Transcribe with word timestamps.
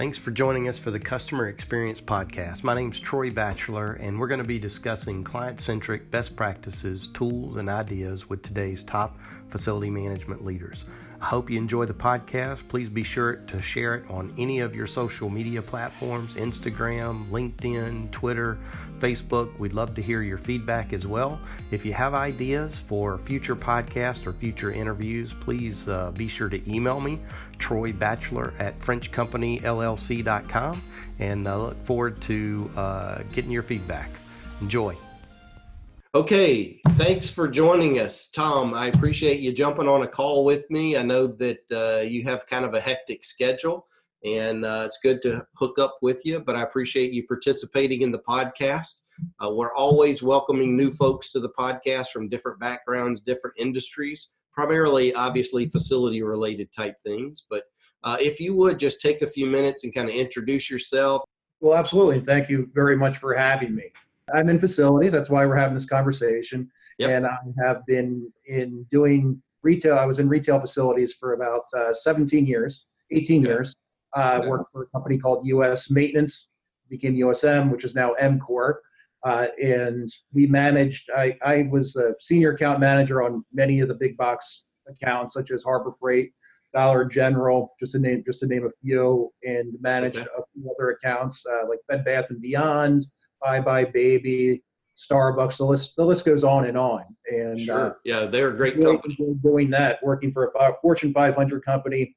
Thanks 0.00 0.16
for 0.16 0.30
joining 0.30 0.66
us 0.66 0.78
for 0.78 0.90
the 0.90 0.98
Customer 0.98 1.48
Experience 1.48 2.00
Podcast. 2.00 2.62
My 2.62 2.74
name 2.74 2.90
is 2.90 2.98
Troy 2.98 3.30
Batchelor, 3.30 3.98
and 4.00 4.18
we're 4.18 4.28
going 4.28 4.40
to 4.40 4.48
be 4.48 4.58
discussing 4.58 5.22
client 5.22 5.60
centric 5.60 6.10
best 6.10 6.34
practices, 6.36 7.08
tools, 7.08 7.56
and 7.56 7.68
ideas 7.68 8.26
with 8.26 8.42
today's 8.42 8.82
top 8.82 9.18
facility 9.50 9.90
management 9.90 10.42
leaders. 10.42 10.86
I 11.20 11.26
hope 11.26 11.50
you 11.50 11.58
enjoy 11.58 11.84
the 11.84 11.92
podcast. 11.92 12.66
Please 12.68 12.88
be 12.88 13.02
sure 13.02 13.36
to 13.46 13.60
share 13.60 13.94
it 13.96 14.10
on 14.10 14.34
any 14.38 14.60
of 14.60 14.74
your 14.74 14.86
social 14.86 15.28
media 15.28 15.60
platforms 15.60 16.32
Instagram, 16.32 17.26
LinkedIn, 17.26 18.10
Twitter, 18.10 18.58
Facebook. 19.00 19.58
We'd 19.58 19.72
love 19.72 19.94
to 19.94 20.02
hear 20.02 20.22
your 20.22 20.38
feedback 20.38 20.92
as 20.92 21.06
well. 21.06 21.40
If 21.70 21.84
you 21.84 21.92
have 21.94 22.14
ideas 22.14 22.76
for 22.76 23.18
future 23.18 23.56
podcasts 23.56 24.26
or 24.26 24.32
future 24.32 24.70
interviews, 24.70 25.32
please 25.32 25.88
uh, 25.88 26.12
be 26.12 26.28
sure 26.28 26.48
to 26.48 26.70
email 26.70 27.00
me, 27.00 27.18
Troy 27.58 27.92
Batchelor 27.92 28.54
at 28.58 28.78
FrenchCompanyLLC.com, 28.78 30.82
and 31.18 31.48
I 31.48 31.56
look 31.56 31.84
forward 31.84 32.20
to 32.22 32.70
uh, 32.76 33.22
getting 33.32 33.50
your 33.50 33.62
feedback. 33.62 34.10
Enjoy. 34.60 34.96
Okay, 36.12 36.80
thanks 36.96 37.30
for 37.30 37.46
joining 37.46 38.00
us, 38.00 38.30
Tom. 38.30 38.74
I 38.74 38.88
appreciate 38.88 39.38
you 39.38 39.52
jumping 39.52 39.86
on 39.86 40.02
a 40.02 40.08
call 40.08 40.44
with 40.44 40.68
me. 40.68 40.96
I 40.96 41.02
know 41.02 41.28
that 41.28 41.60
uh, 41.70 42.00
you 42.00 42.24
have 42.24 42.48
kind 42.48 42.64
of 42.64 42.74
a 42.74 42.80
hectic 42.80 43.24
schedule, 43.24 43.86
and 44.24 44.64
uh, 44.64 44.82
it's 44.84 44.98
good 45.02 45.22
to 45.22 45.46
hook 45.56 45.78
up 45.78 45.98
with 46.02 46.24
you. 46.24 46.40
But 46.40 46.56
I 46.56 46.62
appreciate 46.62 47.12
you 47.12 47.26
participating 47.26 48.02
in 48.02 48.10
the 48.10 48.18
podcast. 48.18 49.02
Uh, 49.42 49.50
we're 49.50 49.74
always 49.74 50.22
welcoming 50.22 50.76
new 50.76 50.90
folks 50.90 51.32
to 51.32 51.40
the 51.40 51.50
podcast 51.50 52.08
from 52.08 52.28
different 52.28 52.58
backgrounds, 52.60 53.20
different 53.20 53.56
industries, 53.58 54.30
primarily, 54.52 55.14
obviously, 55.14 55.66
facility 55.68 56.22
related 56.22 56.72
type 56.72 56.96
things. 57.02 57.46
But 57.48 57.64
uh, 58.04 58.16
if 58.20 58.40
you 58.40 58.54
would 58.54 58.78
just 58.78 59.00
take 59.00 59.22
a 59.22 59.26
few 59.26 59.46
minutes 59.46 59.84
and 59.84 59.94
kind 59.94 60.08
of 60.08 60.14
introduce 60.14 60.70
yourself. 60.70 61.22
Well, 61.60 61.76
absolutely. 61.76 62.20
Thank 62.20 62.48
you 62.48 62.70
very 62.74 62.96
much 62.96 63.18
for 63.18 63.34
having 63.34 63.74
me. 63.74 63.92
I'm 64.34 64.48
in 64.48 64.58
facilities. 64.58 65.12
That's 65.12 65.28
why 65.28 65.44
we're 65.44 65.56
having 65.56 65.74
this 65.74 65.86
conversation. 65.86 66.70
Yep. 66.98 67.10
And 67.10 67.26
I 67.26 67.36
have 67.64 67.84
been 67.86 68.30
in 68.46 68.86
doing 68.90 69.42
retail. 69.62 69.98
I 69.98 70.06
was 70.06 70.18
in 70.18 70.28
retail 70.28 70.60
facilities 70.60 71.14
for 71.14 71.34
about 71.34 71.64
uh, 71.76 71.92
17 71.92 72.46
years, 72.46 72.84
18 73.10 73.42
years. 73.42 73.74
Uh, 74.14 74.40
Worked 74.46 74.72
for 74.72 74.82
a 74.82 74.86
company 74.86 75.18
called 75.18 75.46
U.S. 75.46 75.90
Maintenance, 75.90 76.48
became 76.88 77.14
USM, 77.14 77.70
which 77.70 77.84
is 77.84 77.94
now 77.94 78.14
EMCOR. 78.20 78.74
Uh, 79.24 79.46
and 79.62 80.10
we 80.32 80.46
managed. 80.46 81.10
I, 81.16 81.36
I 81.44 81.68
was 81.70 81.96
a 81.96 82.14
senior 82.20 82.52
account 82.52 82.80
manager 82.80 83.22
on 83.22 83.44
many 83.52 83.80
of 83.80 83.88
the 83.88 83.94
big 83.94 84.16
box 84.16 84.64
accounts, 84.88 85.34
such 85.34 85.50
as 85.50 85.62
Harbor 85.62 85.92
Freight, 86.00 86.32
Dollar 86.74 87.04
General, 87.04 87.74
just 87.78 87.92
to 87.92 87.98
name 87.98 88.22
just 88.26 88.40
to 88.40 88.46
name 88.46 88.64
a 88.64 88.70
few, 88.82 89.30
and 89.42 89.74
managed 89.80 90.16
okay. 90.16 90.26
a 90.38 90.42
few 90.54 90.70
other 90.70 90.90
accounts 90.90 91.44
uh, 91.46 91.68
like 91.68 91.80
Bed 91.88 92.04
Bath 92.04 92.26
and 92.30 92.40
Beyond, 92.40 93.04
buybuy 93.44 93.92
BABY, 93.92 94.62
Starbucks. 94.96 95.58
The 95.58 95.64
list 95.64 95.94
the 95.96 96.04
list 96.04 96.24
goes 96.24 96.42
on 96.42 96.66
and 96.66 96.78
on. 96.78 97.04
And 97.30 97.60
uh, 97.60 97.64
sure. 97.64 97.86
uh, 97.90 97.92
yeah, 98.04 98.24
they're 98.26 98.50
a 98.50 98.56
great 98.56 98.80
company. 98.80 99.18
Doing 99.42 99.70
that, 99.70 100.02
working 100.02 100.32
for 100.32 100.52
a 100.58 100.72
Fortune 100.80 101.12
500 101.12 101.64
company, 101.64 102.14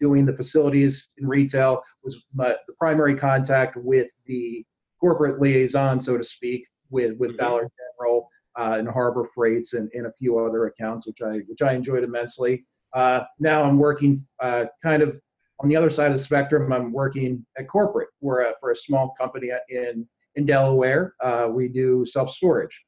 doing 0.00 0.26
the 0.26 0.32
facilities 0.32 1.08
in 1.18 1.26
retail 1.26 1.82
was 2.02 2.22
my, 2.34 2.54
the 2.66 2.74
primary 2.78 3.16
contact 3.16 3.76
with 3.76 4.08
the 4.26 4.64
corporate 5.00 5.40
liaison, 5.40 6.00
so 6.00 6.16
to 6.16 6.24
speak, 6.24 6.66
with 6.90 7.16
with 7.18 7.30
mm-hmm. 7.30 7.38
Dollar 7.38 7.70
General 8.00 8.28
uh, 8.58 8.76
and 8.78 8.88
Harbor 8.88 9.28
Freights 9.34 9.74
and, 9.74 9.90
and 9.92 10.06
a 10.06 10.12
few 10.18 10.38
other 10.38 10.66
accounts, 10.66 11.06
which 11.06 11.20
I 11.22 11.40
which 11.46 11.62
I 11.62 11.74
enjoyed 11.74 12.04
immensely. 12.04 12.64
Uh, 12.94 13.20
now 13.38 13.62
I'm 13.62 13.78
working 13.78 14.26
uh, 14.42 14.64
kind 14.82 15.02
of 15.02 15.20
on 15.60 15.68
the 15.68 15.76
other 15.76 15.90
side 15.90 16.10
of 16.10 16.18
the 16.18 16.22
spectrum. 16.22 16.72
I'm 16.72 16.92
working 16.92 17.44
at 17.58 17.68
corporate. 17.68 18.08
We're 18.20 18.42
a, 18.42 18.52
for 18.60 18.70
a 18.70 18.76
small 18.76 19.14
company 19.18 19.50
in 19.68 20.06
in 20.36 20.46
Delaware. 20.46 21.14
Uh, 21.22 21.48
we 21.50 21.68
do 21.68 22.04
self 22.06 22.30
storage, 22.30 22.82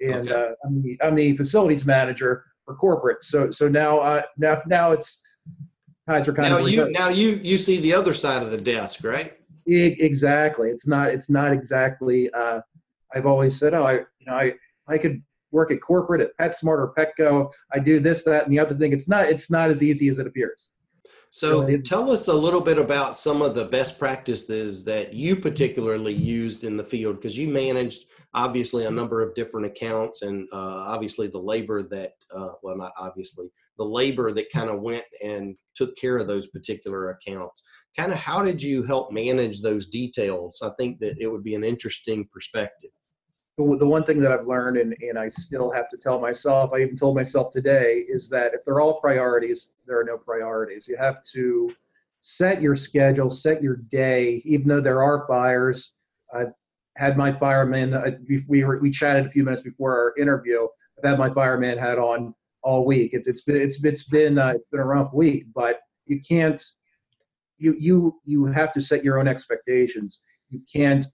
and 0.00 0.30
okay. 0.30 0.50
uh, 0.50 0.54
I'm, 0.64 0.82
the, 0.82 0.98
I'm 1.02 1.14
the 1.14 1.36
facilities 1.36 1.84
manager 1.84 2.44
for 2.64 2.74
corporate. 2.74 3.22
So 3.22 3.50
so 3.50 3.68
now 3.68 3.98
uh, 4.00 4.22
now 4.36 4.62
now 4.66 4.92
it's 4.92 5.18
kind 6.34 6.50
now 6.50 6.58
of 6.58 6.68
you 6.68 6.90
now 6.90 7.08
you 7.08 7.40
you 7.42 7.56
see 7.56 7.80
the 7.80 7.94
other 7.94 8.12
side 8.12 8.42
of 8.42 8.50
the 8.50 8.58
desk, 8.58 9.04
right? 9.04 9.38
exactly. 9.66 10.70
It's 10.70 10.86
not 10.86 11.08
it's 11.08 11.30
not 11.30 11.52
exactly. 11.52 12.30
Uh, 12.32 12.60
I've 13.14 13.26
always 13.26 13.58
said, 13.58 13.74
oh, 13.74 13.84
I 13.84 13.92
you 13.94 14.26
know 14.26 14.34
I 14.34 14.52
I 14.86 14.98
could 14.98 15.22
work 15.50 15.70
at 15.70 15.80
corporate 15.80 16.20
at 16.20 16.36
PetSmart 16.38 16.78
or 16.78 16.92
Petco. 16.98 17.48
I 17.72 17.78
do 17.78 18.00
this, 18.00 18.24
that, 18.24 18.44
and 18.44 18.52
the 18.52 18.58
other 18.58 18.74
thing. 18.74 18.92
It's 18.92 19.08
not 19.08 19.28
it's 19.28 19.50
not 19.50 19.70
as 19.70 19.82
easy 19.82 20.08
as 20.08 20.18
it 20.18 20.26
appears. 20.26 20.70
So 21.30 21.76
tell 21.78 22.12
us 22.12 22.28
a 22.28 22.32
little 22.32 22.60
bit 22.60 22.78
about 22.78 23.16
some 23.16 23.42
of 23.42 23.56
the 23.56 23.64
best 23.64 23.98
practices 23.98 24.84
that 24.84 25.14
you 25.14 25.34
particularly 25.34 26.12
used 26.12 26.62
in 26.62 26.76
the 26.76 26.84
field 26.84 27.16
because 27.16 27.36
you 27.36 27.48
managed 27.48 28.04
obviously 28.34 28.84
a 28.84 28.90
number 28.90 29.20
of 29.20 29.34
different 29.34 29.66
accounts 29.66 30.22
and 30.22 30.48
uh, 30.52 30.56
obviously 30.86 31.26
the 31.26 31.38
labor 31.38 31.82
that 31.82 32.12
uh, 32.32 32.50
well 32.62 32.76
not 32.76 32.92
obviously 32.96 33.48
the 33.78 33.84
labor 33.84 34.32
that 34.32 34.50
kind 34.52 34.70
of 34.70 34.80
went 34.80 35.04
and 35.22 35.56
took 35.74 35.96
care 35.96 36.18
of 36.18 36.26
those 36.26 36.48
particular 36.48 37.10
accounts 37.10 37.62
kind 37.96 38.12
of 38.12 38.18
how 38.18 38.42
did 38.42 38.62
you 38.62 38.82
help 38.82 39.12
manage 39.12 39.60
those 39.60 39.88
details 39.88 40.60
i 40.62 40.70
think 40.78 40.98
that 40.98 41.16
it 41.18 41.26
would 41.26 41.44
be 41.44 41.54
an 41.54 41.64
interesting 41.64 42.28
perspective 42.32 42.90
the, 43.56 43.86
one 43.86 44.04
thing 44.04 44.20
that 44.20 44.32
I've 44.32 44.46
learned, 44.46 44.78
and, 44.78 44.96
and 45.00 45.18
I 45.18 45.28
still 45.28 45.70
have 45.70 45.88
to 45.90 45.96
tell 45.96 46.18
myself, 46.18 46.72
I 46.74 46.78
even 46.78 46.96
told 46.96 47.14
myself 47.14 47.52
today, 47.52 48.04
is 48.08 48.28
that 48.30 48.52
if 48.52 48.64
they're 48.64 48.80
all 48.80 49.00
priorities, 49.00 49.70
there 49.86 49.98
are 49.98 50.04
no 50.04 50.18
priorities. 50.18 50.88
You 50.88 50.96
have 50.96 51.22
to 51.34 51.72
set 52.20 52.60
your 52.60 52.74
schedule, 52.74 53.30
set 53.30 53.62
your 53.62 53.76
day, 53.76 54.42
even 54.44 54.66
though 54.66 54.80
there 54.80 55.02
are 55.02 55.26
fires. 55.28 55.92
I've 56.34 56.52
had 56.96 57.16
my 57.16 57.32
fireman, 57.38 58.18
we, 58.48 58.64
we 58.64 58.90
chatted 58.90 59.26
a 59.26 59.30
few 59.30 59.44
minutes 59.44 59.62
before 59.62 59.96
our 59.96 60.14
interview. 60.20 60.66
I've 60.98 61.10
had 61.10 61.18
my 61.18 61.32
fireman 61.32 61.78
hat 61.78 61.98
on 61.98 62.34
all 62.64 62.84
week. 62.84 63.10
It's, 63.12 63.28
it's 63.28 63.42
been, 63.42 63.56
it's, 63.56 63.82
it's 63.82 64.04
been, 64.04 64.38
uh, 64.38 64.54
it's 64.56 64.68
been 64.70 64.80
a 64.80 64.84
rough 64.84 65.12
week, 65.12 65.46
but 65.54 65.80
you 66.06 66.20
can't, 66.26 66.62
you, 67.58 67.76
you, 67.78 68.20
you 68.24 68.46
have 68.46 68.72
to 68.72 68.80
set 68.80 69.04
your 69.04 69.18
own 69.18 69.28
expectations. 69.28 70.20
You 70.50 70.60
can't 70.72 71.06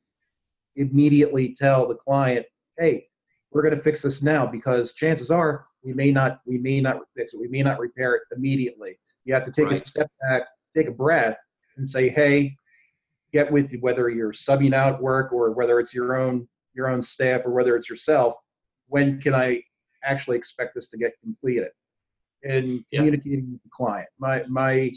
immediately 0.76 1.54
tell 1.54 1.86
the 1.86 1.94
client, 1.94 2.46
hey, 2.78 3.06
we're 3.50 3.62
going 3.62 3.76
to 3.76 3.82
fix 3.82 4.02
this 4.02 4.22
now 4.22 4.46
because 4.46 4.92
chances 4.94 5.30
are 5.30 5.66
we 5.82 5.92
may 5.92 6.10
not 6.10 6.40
we 6.46 6.58
may 6.58 6.80
not 6.80 6.98
fix 7.16 7.34
it. 7.34 7.40
We 7.40 7.48
may 7.48 7.62
not 7.62 7.78
repair 7.78 8.14
it 8.14 8.22
immediately. 8.36 8.98
You 9.24 9.34
have 9.34 9.44
to 9.44 9.52
take 9.52 9.66
right. 9.66 9.80
a 9.80 9.86
step 9.86 10.10
back, 10.22 10.42
take 10.74 10.88
a 10.88 10.92
breath, 10.92 11.36
and 11.76 11.88
say, 11.88 12.08
hey, 12.08 12.54
get 13.32 13.50
with 13.50 13.72
you, 13.72 13.78
whether 13.80 14.08
you're 14.08 14.32
subbing 14.32 14.74
out 14.74 15.02
work 15.02 15.32
or 15.32 15.52
whether 15.52 15.80
it's 15.80 15.94
your 15.94 16.16
own 16.16 16.46
your 16.74 16.88
own 16.88 17.02
staff 17.02 17.42
or 17.44 17.50
whether 17.50 17.76
it's 17.76 17.88
yourself. 17.88 18.34
When 18.88 19.20
can 19.20 19.34
I 19.34 19.62
actually 20.04 20.36
expect 20.36 20.74
this 20.74 20.88
to 20.88 20.98
get 20.98 21.12
completed? 21.22 21.70
And 22.42 22.84
yeah. 22.90 23.00
communicating 23.00 23.52
with 23.52 23.62
the 23.62 23.68
client. 23.70 24.08
My 24.18 24.44
my 24.48 24.90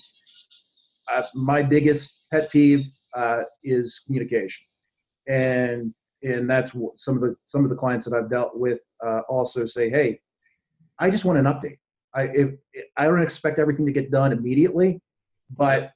uh, 1.12 1.24
my 1.34 1.62
biggest 1.62 2.20
pet 2.32 2.50
peeve 2.50 2.86
uh, 3.16 3.44
is 3.64 4.02
communication 4.06 4.64
and 5.28 5.94
and 6.24 6.50
that's 6.50 6.72
some 6.96 7.16
of 7.16 7.22
the 7.22 7.36
some 7.46 7.64
of 7.64 7.70
the 7.70 7.76
clients 7.76 8.06
that 8.06 8.16
I've 8.16 8.30
dealt 8.30 8.58
with 8.58 8.80
uh, 9.06 9.22
also 9.30 9.66
say, 9.66 9.90
hey, 9.90 10.20
I 11.00 11.10
just 11.10 11.26
want 11.26 11.40
an 11.40 11.46
update. 11.46 11.80
I 12.16 12.24
if 12.24 12.52
I 12.98 13.06
don't 13.06 13.22
expect 13.22 13.60
everything 13.60 13.86
to 13.86 13.92
get 13.92 14.12
done 14.12 14.32
immediately, 14.32 15.02
but 15.58 15.92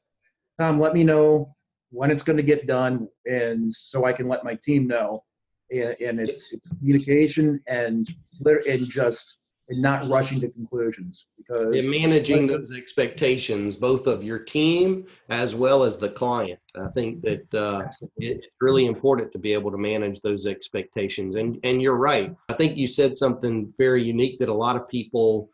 Tom, 0.59 0.79
let 0.79 0.93
me 0.93 1.03
know 1.03 1.55
when 1.91 2.11
it's 2.11 2.23
going 2.23 2.37
to 2.37 2.43
get 2.43 2.67
done, 2.67 3.07
and 3.25 3.73
so 3.73 4.05
I 4.05 4.13
can 4.13 4.27
let 4.27 4.43
my 4.43 4.55
team 4.55 4.87
know. 4.87 5.23
And, 5.71 5.95
and 5.99 6.19
it's, 6.19 6.53
it's 6.53 6.67
communication 6.79 7.61
and 7.67 8.09
and 8.45 8.87
just 8.87 9.37
and 9.69 9.81
not 9.81 10.09
rushing 10.09 10.39
to 10.39 10.49
conclusions 10.49 11.25
because 11.37 11.75
and 11.75 11.89
managing 11.89 12.47
those 12.47 12.75
expectations 12.75 13.75
both 13.75 14.07
of 14.07 14.23
your 14.23 14.39
team 14.39 15.05
as 15.29 15.55
well 15.55 15.83
as 15.83 15.97
the 15.97 16.09
client. 16.09 16.59
I 16.75 16.87
think 16.89 17.21
that 17.23 17.53
uh, 17.53 17.83
it's 18.17 18.47
really 18.61 18.85
important 18.85 19.31
to 19.33 19.39
be 19.39 19.51
able 19.51 19.71
to 19.71 19.77
manage 19.77 20.21
those 20.21 20.47
expectations. 20.47 21.35
And 21.35 21.59
and 21.63 21.81
you're 21.81 21.97
right. 21.97 22.33
I 22.49 22.53
think 22.53 22.77
you 22.77 22.87
said 22.87 23.15
something 23.15 23.73
very 23.77 24.03
unique 24.03 24.39
that 24.39 24.49
a 24.49 24.53
lot 24.53 24.75
of 24.75 24.87
people 24.87 25.49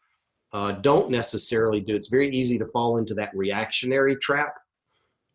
uh, 0.51 0.73
don't 0.73 1.09
necessarily 1.09 1.81
do. 1.81 1.95
It's 1.95 2.09
very 2.09 2.35
easy 2.35 2.59
to 2.59 2.67
fall 2.67 2.97
into 2.97 3.15
that 3.15 3.31
reactionary 3.35 4.15
trap 4.17 4.53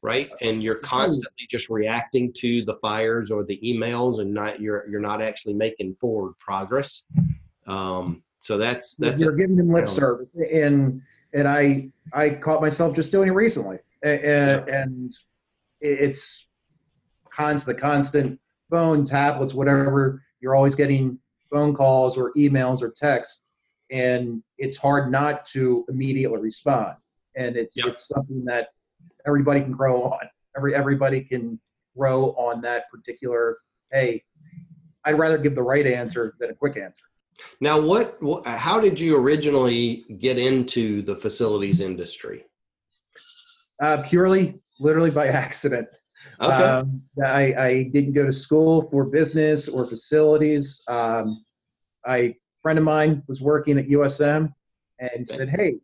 right 0.02 0.30
and 0.40 0.62
you're 0.62 0.76
constantly 0.76 1.46
just 1.50 1.68
reacting 1.68 2.32
to 2.32 2.64
the 2.64 2.74
fires 2.76 3.30
or 3.30 3.44
the 3.44 3.58
emails 3.64 4.20
and 4.20 4.32
not 4.32 4.60
you're 4.60 4.88
you're 4.88 5.00
not 5.00 5.20
actually 5.20 5.54
making 5.54 5.94
forward 5.94 6.34
progress 6.38 7.02
um, 7.68 8.22
so 8.40 8.56
that's 8.56 8.96
that's 8.96 9.20
you're 9.20 9.34
a, 9.34 9.36
giving 9.36 9.56
them 9.56 9.70
lip 9.70 9.88
service, 9.88 10.28
and 10.52 11.02
and 11.34 11.46
I 11.46 11.90
I 12.12 12.30
caught 12.30 12.60
myself 12.60 12.96
just 12.96 13.10
doing 13.10 13.28
it 13.28 13.32
recently, 13.32 13.78
and, 14.02 14.20
yeah. 14.22 14.64
and 14.66 15.14
it's 15.80 16.46
cons 17.30 17.64
the 17.64 17.74
constant 17.74 18.40
phone, 18.70 19.04
tablets, 19.04 19.54
whatever. 19.54 20.22
You're 20.40 20.56
always 20.56 20.74
getting 20.74 21.18
phone 21.50 21.74
calls 21.74 22.16
or 22.16 22.32
emails 22.34 22.80
or 22.80 22.90
texts, 22.90 23.42
and 23.90 24.42
it's 24.56 24.76
hard 24.76 25.12
not 25.12 25.44
to 25.46 25.84
immediately 25.88 26.38
respond. 26.38 26.94
And 27.36 27.54
it's 27.56 27.76
yep. 27.76 27.88
it's 27.88 28.08
something 28.08 28.44
that 28.46 28.68
everybody 29.28 29.60
can 29.60 29.72
grow 29.72 30.04
on. 30.04 30.20
Every 30.56 30.75
everybody 30.75 31.20
can 31.20 31.60
grow 31.96 32.30
on 32.32 32.60
that 32.62 32.90
particular. 32.90 33.58
Hey, 33.92 34.25
I'd 35.04 35.19
rather 35.19 35.38
give 35.38 35.54
the 35.54 35.62
right 35.62 35.86
answer 35.86 36.34
than 36.40 36.50
a 36.50 36.54
quick 36.54 36.76
answer. 36.76 37.04
Now, 37.60 37.80
what? 37.80 38.19
How 38.44 38.80
did 38.80 38.98
you 38.98 39.16
originally 39.16 40.04
get 40.19 40.38
into 40.38 41.02
the 41.02 41.14
facilities 41.14 41.80
industry? 41.80 42.44
Uh, 43.80 44.02
purely, 44.02 44.60
literally 44.80 45.10
by 45.10 45.28
accident. 45.44 45.88
Okay. 46.40 46.52
Um, 46.52 47.02
I, 47.24 47.54
I 47.54 47.90
didn't 47.92 48.12
go 48.12 48.26
to 48.26 48.32
school 48.32 48.88
for 48.90 49.04
business 49.04 49.69
or 49.69 49.86
facilities. 49.86 50.82
Um, 50.88 51.44
I, 52.04 52.34
friend 52.62 52.78
of 52.78 52.84
mine 52.84 53.22
was 53.28 53.40
working 53.40 53.78
at 53.78 53.88
USM 53.88 54.52
and 54.98 55.26
said, 55.26 55.48
"Hey, 55.48 55.76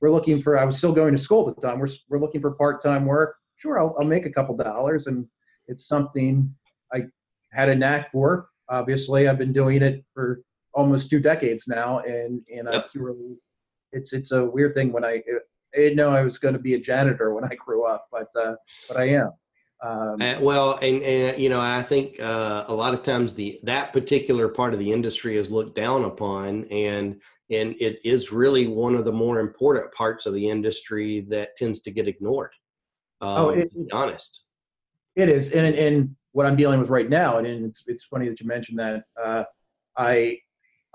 we're 0.00 0.10
looking 0.10 0.42
for." 0.42 0.58
I 0.58 0.64
was 0.64 0.78
still 0.78 0.92
going 0.92 1.16
to 1.16 1.22
school 1.22 1.48
at 1.48 1.56
the 1.56 1.62
time. 1.62 1.78
We're 1.78 1.88
we're 2.08 2.20
looking 2.20 2.40
for 2.40 2.52
part-time 2.52 3.06
work. 3.06 3.36
Sure, 3.56 3.78
I'll, 3.78 3.94
I'll 3.98 4.06
make 4.06 4.26
a 4.26 4.30
couple 4.30 4.56
dollars, 4.56 5.06
and 5.06 5.26
it's 5.68 5.86
something 5.86 6.54
I 6.92 7.04
had 7.52 7.68
a 7.68 7.74
knack 7.74 8.10
for. 8.12 8.48
Obviously, 8.68 9.28
I've 9.28 9.38
been 9.38 9.52
doing 9.52 9.82
it 9.82 10.04
for 10.14 10.42
almost 10.72 11.10
two 11.10 11.20
decades 11.20 11.64
now, 11.66 12.00
and 12.00 12.42
and 12.54 12.68
yep. 12.70 12.84
I 12.84 12.88
purely, 12.92 13.36
it's 13.92 14.12
it's 14.12 14.32
a 14.32 14.44
weird 14.44 14.74
thing 14.74 14.92
when 14.92 15.04
I. 15.04 15.22
I 15.72 15.76
didn't 15.76 15.98
know 15.98 16.10
I 16.10 16.22
was 16.22 16.36
going 16.36 16.54
to 16.54 16.60
be 16.60 16.74
a 16.74 16.80
janitor 16.80 17.32
when 17.32 17.44
I 17.44 17.54
grew 17.54 17.84
up, 17.84 18.08
but 18.10 18.26
uh, 18.36 18.56
but 18.88 18.96
I 18.96 19.10
am. 19.10 19.30
Um, 19.82 20.20
uh, 20.20 20.38
well, 20.40 20.78
and, 20.82 21.02
and 21.02 21.40
you 21.40 21.48
know, 21.48 21.60
I 21.60 21.82
think 21.82 22.20
uh, 22.20 22.64
a 22.68 22.74
lot 22.74 22.92
of 22.92 23.02
times 23.02 23.34
the 23.34 23.60
that 23.62 23.92
particular 23.92 24.48
part 24.48 24.72
of 24.72 24.78
the 24.78 24.92
industry 24.92 25.36
is 25.36 25.50
looked 25.50 25.74
down 25.74 26.04
upon, 26.04 26.64
and 26.66 27.20
and 27.50 27.74
it 27.80 28.00
is 28.04 28.32
really 28.32 28.68
one 28.68 28.94
of 28.94 29.04
the 29.04 29.12
more 29.12 29.40
important 29.40 29.92
parts 29.92 30.26
of 30.26 30.34
the 30.34 30.48
industry 30.48 31.22
that 31.28 31.56
tends 31.56 31.80
to 31.80 31.90
get 31.90 32.06
ignored. 32.06 32.52
Um, 33.20 33.38
oh, 33.38 33.48
it, 33.50 33.72
to 33.72 33.78
be 33.78 33.92
honest, 33.92 34.44
it 35.16 35.28
is, 35.28 35.50
and 35.50 35.74
and 35.74 36.16
what 36.32 36.46
I'm 36.46 36.56
dealing 36.56 36.80
with 36.80 36.88
right 36.88 37.08
now, 37.08 37.38
and 37.38 37.46
it's 37.46 37.82
it's 37.86 38.04
funny 38.04 38.28
that 38.28 38.40
you 38.40 38.46
mentioned 38.46 38.78
that. 38.78 39.04
Uh, 39.22 39.44
I 39.96 40.38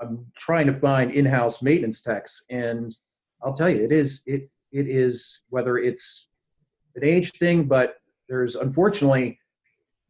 I'm 0.02 0.26
trying 0.38 0.68
to 0.68 0.80
find 0.80 1.12
in-house 1.12 1.62
maintenance 1.62 2.02
techs, 2.02 2.44
and 2.50 2.96
I'll 3.44 3.54
tell 3.54 3.70
you, 3.70 3.84
it 3.84 3.92
is 3.92 4.22
it 4.26 4.50
it 4.72 4.88
is 4.88 5.40
whether 5.50 5.78
it's 5.78 6.28
an 6.96 7.04
age 7.04 7.32
thing, 7.40 7.66
but 7.66 7.98
there's 8.30 8.56
unfortunately 8.56 9.40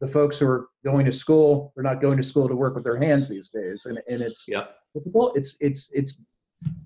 the 0.00 0.08
folks 0.08 0.38
who 0.38 0.46
are 0.46 0.68
going 0.84 1.06
to 1.06 1.12
school 1.12 1.72
they're 1.74 1.82
not 1.82 2.00
going 2.00 2.16
to 2.16 2.22
school 2.22 2.48
to 2.48 2.54
work 2.54 2.74
with 2.74 2.84
their 2.84 3.00
hands 3.00 3.28
these 3.28 3.48
days 3.48 3.86
and, 3.86 3.98
and 4.08 4.20
it's 4.20 4.44
yeah 4.46 4.64
difficult 4.94 5.36
it's 5.36 5.56
it's 5.60 5.88
it's 5.92 6.18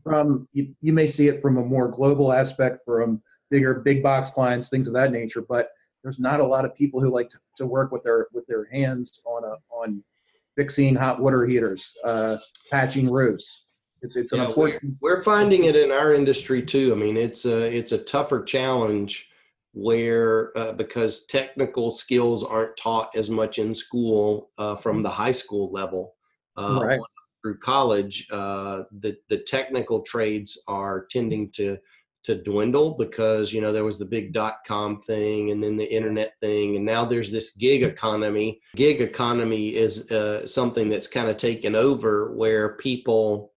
from 0.02 0.49
you, 0.52 0.75
you 0.81 0.93
may 0.93 1.06
see 1.06 1.28
it 1.28 1.40
from 1.40 1.58
a 1.58 1.64
more 1.64 1.88
global 1.88 2.32
aspect 2.32 2.84
from 2.84 3.22
bigger 3.50 3.75
big 3.75 4.02
box 4.02 4.31
clients 4.31 4.69
things 4.69 4.87
of 4.87 4.93
that 4.93 5.12
nature 5.12 5.43
but 5.49 5.70
there's 6.02 6.19
not 6.19 6.40
a 6.40 6.46
lot 6.46 6.64
of 6.64 6.75
people 6.75 7.00
who 7.00 7.11
like 7.11 7.28
to, 7.31 7.38
to 7.56 7.67
work 7.67 7.93
with 7.93 8.02
their 8.02 8.28
with 8.32 8.46
their 8.46 8.64
hands 8.72 9.20
on 9.25 9.44
a 9.44 9.56
on 9.75 10.02
fixing 10.56 10.94
hot 10.94 11.20
water 11.20 11.46
heaters 11.46 11.93
uh, 12.05 12.37
patching 12.70 13.11
roofs 13.11 13.64
it's 14.02 14.17
it's 14.17 14.32
yeah, 14.32 14.50
we're, 14.56 14.81
we're 15.00 15.22
finding 15.22 15.64
it 15.64 15.76
in 15.76 15.90
our 15.93 16.14
industry 16.14 16.62
too 16.62 16.93
i 16.93 16.96
mean 16.96 17.17
it's 17.17 17.44
a 17.44 17.76
it's 17.76 17.93
a 17.93 17.99
tougher 17.99 18.43
challenge 18.43 19.28
where 19.72 20.56
uh, 20.58 20.72
because 20.72 21.26
technical 21.26 21.93
skills 21.93 22.43
aren't 22.43 22.76
taught 22.76 23.14
as 23.14 23.31
much 23.31 23.58
in 23.58 23.72
school 23.72 24.50
uh, 24.58 24.75
from 24.75 24.96
mm-hmm. 24.96 25.05
the 25.05 25.11
high 25.11 25.31
school 25.31 25.70
level 25.70 26.14
uh, 26.56 26.81
right. 26.82 27.00
Through 27.40 27.58
college, 27.58 28.26
uh, 28.31 28.82
the 29.00 29.16
the 29.28 29.38
technical 29.38 30.02
trades 30.02 30.62
are 30.69 31.06
tending 31.10 31.50
to 31.52 31.78
to 32.22 32.34
dwindle 32.34 32.96
because 32.98 33.52
you 33.52 33.62
know 33.62 33.72
there 33.72 33.84
was 33.84 33.98
the 33.98 34.04
big 34.04 34.32
dot 34.32 34.58
com 34.66 35.00
thing 35.02 35.52
and 35.52 35.64
then 35.64 35.76
the 35.76 35.90
internet 35.90 36.34
thing 36.38 36.76
and 36.76 36.84
now 36.84 37.02
there's 37.02 37.32
this 37.32 37.56
gig 37.56 37.82
economy 37.82 38.60
gig 38.76 39.00
economy 39.00 39.75
is 39.75 40.12
uh, 40.12 40.46
something 40.46 40.90
that's 40.90 41.06
kind 41.06 41.31
of 41.31 41.38
taken 41.38 41.75
over 41.75 42.34
where 42.34 42.76
people 42.76 43.52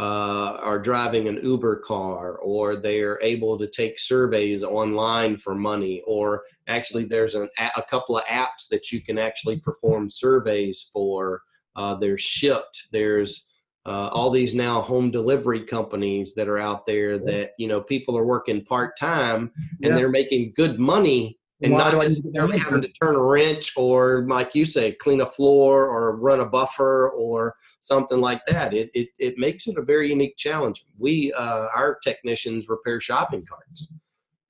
uh, 0.00 0.58
are 0.62 0.78
driving 0.78 1.28
an 1.28 1.38
Uber 1.42 1.76
car, 1.80 2.38
or 2.38 2.76
they're 2.76 3.18
able 3.20 3.58
to 3.58 3.66
take 3.66 3.98
surveys 3.98 4.64
online 4.64 5.36
for 5.36 5.54
money, 5.54 6.02
or 6.06 6.42
actually 6.68 7.04
there's 7.04 7.34
an, 7.34 7.50
a 7.76 7.82
couple 7.82 8.16
of 8.16 8.24
apps 8.24 8.66
that 8.70 8.90
you 8.90 9.02
can 9.02 9.18
actually 9.18 9.60
perform 9.60 10.08
surveys 10.08 10.88
for. 10.90 11.42
Uh, 11.80 11.94
they're 11.94 12.18
shipped. 12.18 12.88
There's 12.92 13.50
uh, 13.86 14.08
all 14.12 14.30
these 14.30 14.54
now 14.54 14.82
home 14.82 15.10
delivery 15.10 15.64
companies 15.64 16.34
that 16.34 16.46
are 16.46 16.58
out 16.58 16.84
there 16.84 17.18
that 17.18 17.52
you 17.58 17.66
know 17.66 17.80
people 17.80 18.18
are 18.18 18.26
working 18.26 18.62
part 18.62 18.98
time 18.98 19.50
and 19.82 19.90
yeah. 19.90 19.94
they're 19.94 20.10
making 20.10 20.52
good 20.54 20.78
money 20.78 21.38
and 21.62 21.72
Why 21.72 21.90
not 21.90 22.02
necessarily 22.02 22.58
having 22.58 22.82
to 22.82 22.88
turn 22.88 23.16
a 23.16 23.22
wrench 23.22 23.72
or 23.78 24.26
like 24.28 24.54
you 24.54 24.66
say 24.66 24.92
clean 24.92 25.22
a 25.22 25.26
floor 25.26 25.88
or 25.88 26.16
run 26.16 26.40
a 26.40 26.44
buffer 26.44 27.10
or 27.10 27.54
something 27.80 28.20
like 28.20 28.44
that 28.46 28.74
it, 28.74 28.90
it, 28.92 29.08
it 29.18 29.38
makes 29.38 29.66
it 29.66 29.78
a 29.78 29.82
very 29.82 30.10
unique 30.10 30.36
challenge 30.36 30.84
we 30.98 31.32
uh, 31.32 31.68
our 31.74 31.98
technicians 32.04 32.68
repair 32.68 33.00
shopping 33.00 33.44
carts 33.46 33.94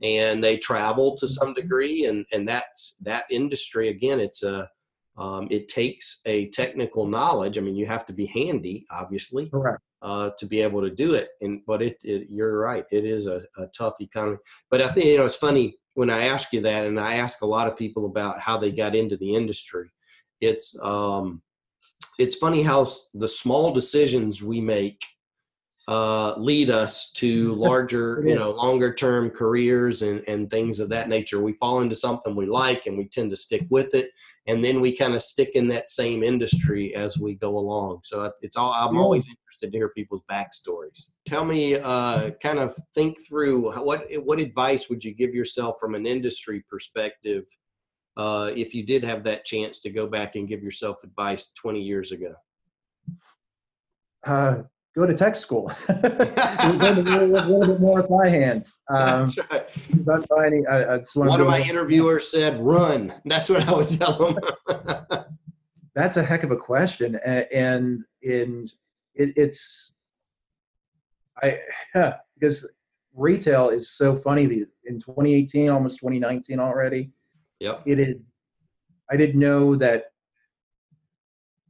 and 0.02 0.42
they 0.42 0.56
travel 0.56 1.16
to 1.16 1.28
some 1.28 1.48
mm-hmm. 1.48 1.60
degree 1.60 2.06
and 2.06 2.26
and 2.32 2.48
that's 2.48 2.96
that 3.00 3.24
industry 3.30 3.90
again 3.90 4.18
it's 4.18 4.42
a 4.42 4.68
um, 5.20 5.46
it 5.50 5.68
takes 5.68 6.22
a 6.26 6.48
technical 6.48 7.06
knowledge 7.06 7.58
i 7.58 7.60
mean 7.60 7.76
you 7.76 7.86
have 7.86 8.04
to 8.06 8.12
be 8.12 8.26
handy 8.26 8.84
obviously 8.90 9.48
Correct. 9.50 9.80
Uh, 10.02 10.30
to 10.38 10.46
be 10.46 10.62
able 10.62 10.80
to 10.80 10.90
do 10.90 11.12
it 11.14 11.28
and 11.42 11.60
but 11.66 11.82
it, 11.82 11.98
it 12.02 12.26
you're 12.30 12.58
right 12.58 12.86
it 12.90 13.04
is 13.04 13.26
a, 13.26 13.42
a 13.58 13.66
tough 13.76 14.00
economy 14.00 14.38
but 14.70 14.80
i 14.80 14.90
think 14.92 15.06
you 15.06 15.18
know 15.18 15.26
it's 15.26 15.36
funny 15.36 15.76
when 15.94 16.10
I 16.10 16.26
ask 16.26 16.52
you 16.52 16.60
that, 16.62 16.86
and 16.86 16.98
I 16.98 17.16
ask 17.16 17.42
a 17.42 17.46
lot 17.46 17.66
of 17.66 17.76
people 17.76 18.06
about 18.06 18.40
how 18.40 18.56
they 18.56 18.70
got 18.70 18.94
into 18.94 19.16
the 19.16 19.34
industry, 19.34 19.90
it's 20.40 20.78
um, 20.82 21.42
it's 22.18 22.36
funny 22.36 22.62
how 22.62 22.88
the 23.14 23.28
small 23.28 23.72
decisions 23.72 24.42
we 24.42 24.60
make 24.60 25.02
uh, 25.90 26.34
lead 26.38 26.70
us 26.70 27.10
to 27.10 27.52
larger, 27.56 28.22
you 28.24 28.36
know, 28.36 28.52
longer 28.52 28.94
term 28.94 29.28
careers 29.28 30.02
and, 30.02 30.22
and 30.28 30.48
things 30.48 30.78
of 30.78 30.88
that 30.88 31.08
nature. 31.08 31.42
We 31.42 31.54
fall 31.54 31.80
into 31.80 31.96
something 31.96 32.36
we 32.36 32.46
like 32.46 32.86
and 32.86 32.96
we 32.96 33.08
tend 33.08 33.30
to 33.30 33.36
stick 33.36 33.66
with 33.70 33.92
it. 33.94 34.12
And 34.46 34.64
then 34.64 34.80
we 34.80 34.96
kind 34.96 35.14
of 35.14 35.22
stick 35.22 35.50
in 35.54 35.66
that 35.68 35.90
same 35.90 36.22
industry 36.22 36.94
as 36.94 37.18
we 37.18 37.34
go 37.34 37.58
along. 37.58 38.00
So 38.04 38.32
it's 38.40 38.56
all, 38.56 38.72
I'm 38.72 38.98
always 38.98 39.26
interested 39.28 39.72
to 39.72 39.78
hear 39.78 39.88
people's 39.88 40.22
backstories. 40.30 41.10
Tell 41.26 41.44
me, 41.44 41.74
uh, 41.74 42.30
kind 42.42 42.60
of 42.60 42.78
think 42.94 43.18
through 43.28 43.72
what, 43.82 44.06
what 44.24 44.38
advice 44.38 44.88
would 44.88 45.04
you 45.04 45.12
give 45.12 45.34
yourself 45.34 45.76
from 45.80 45.96
an 45.96 46.06
industry 46.06 46.64
perspective 46.70 47.44
uh, 48.16 48.52
if 48.54 48.74
you 48.74 48.86
did 48.86 49.02
have 49.02 49.24
that 49.24 49.44
chance 49.44 49.80
to 49.80 49.90
go 49.90 50.06
back 50.06 50.36
and 50.36 50.48
give 50.48 50.62
yourself 50.62 51.02
advice 51.02 51.52
20 51.54 51.80
years 51.80 52.12
ago? 52.12 52.34
Go 55.00 55.06
to 55.06 55.14
tech 55.14 55.34
school. 55.34 55.72
a, 55.88 55.94
little, 56.74 57.66
bit 57.66 57.80
more 57.80 58.02
with 58.02 58.10
my 58.10 58.28
hands. 58.28 58.80
Um, 58.90 59.30
That's 59.30 59.38
right. 59.50 60.26
Finding, 60.28 60.66
I, 60.66 60.96
I 60.96 60.98
One 61.14 61.40
of 61.40 61.46
my 61.46 61.62
interviewers 61.62 62.30
said, 62.30 62.58
"Run." 62.58 63.14
That's 63.24 63.48
what 63.48 63.66
I 63.66 63.72
would 63.72 63.88
tell 63.88 64.18
them. 64.18 65.24
That's 65.94 66.18
a 66.18 66.22
heck 66.22 66.42
of 66.42 66.50
a 66.50 66.56
question, 66.56 67.18
and 67.24 68.04
in 68.20 68.68
it, 69.14 69.32
it's 69.36 69.92
I 71.42 71.60
yeah, 71.94 72.16
because 72.38 72.66
retail 73.14 73.70
is 73.70 73.92
so 73.92 74.14
funny. 74.14 74.44
In 74.84 75.00
2018, 75.00 75.70
almost 75.70 75.96
2019 75.96 76.60
already. 76.60 77.10
Yep. 77.60 77.84
It 77.86 78.00
is. 78.00 78.16
I 79.10 79.16
didn't 79.16 79.40
know 79.40 79.76
that 79.76 80.12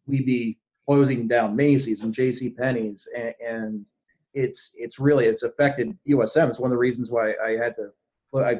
we'd 0.08 0.26
be 0.26 0.58
closing 0.90 1.28
down 1.28 1.54
Macy's 1.54 2.02
and 2.02 2.12
J.C. 2.12 2.50
Penney's, 2.50 3.06
and, 3.16 3.32
and 3.46 3.86
it's 4.34 4.72
it's 4.74 4.98
really 4.98 5.26
it's 5.26 5.44
affected 5.44 5.96
USM. 6.08 6.50
It's 6.50 6.58
one 6.58 6.72
of 6.72 6.74
the 6.74 6.80
reasons 6.80 7.12
why 7.12 7.34
I 7.34 7.50
had 7.50 7.76
to 7.76 7.90
I 8.36 8.56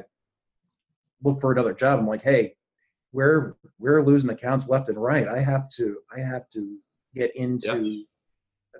look 1.21 1.41
for 1.41 1.51
another 1.51 1.73
job. 1.73 1.99
I'm 1.99 2.07
like, 2.07 2.21
hey, 2.21 2.55
we're 3.11 3.57
we're 3.79 4.01
losing 4.01 4.29
accounts 4.29 4.69
left 4.69 4.87
and 4.87 4.97
right. 4.97 5.27
I 5.27 5.41
have 5.41 5.67
to 5.71 5.97
I 6.15 6.21
have 6.21 6.47
to 6.53 6.77
get 7.13 7.35
into 7.35 8.05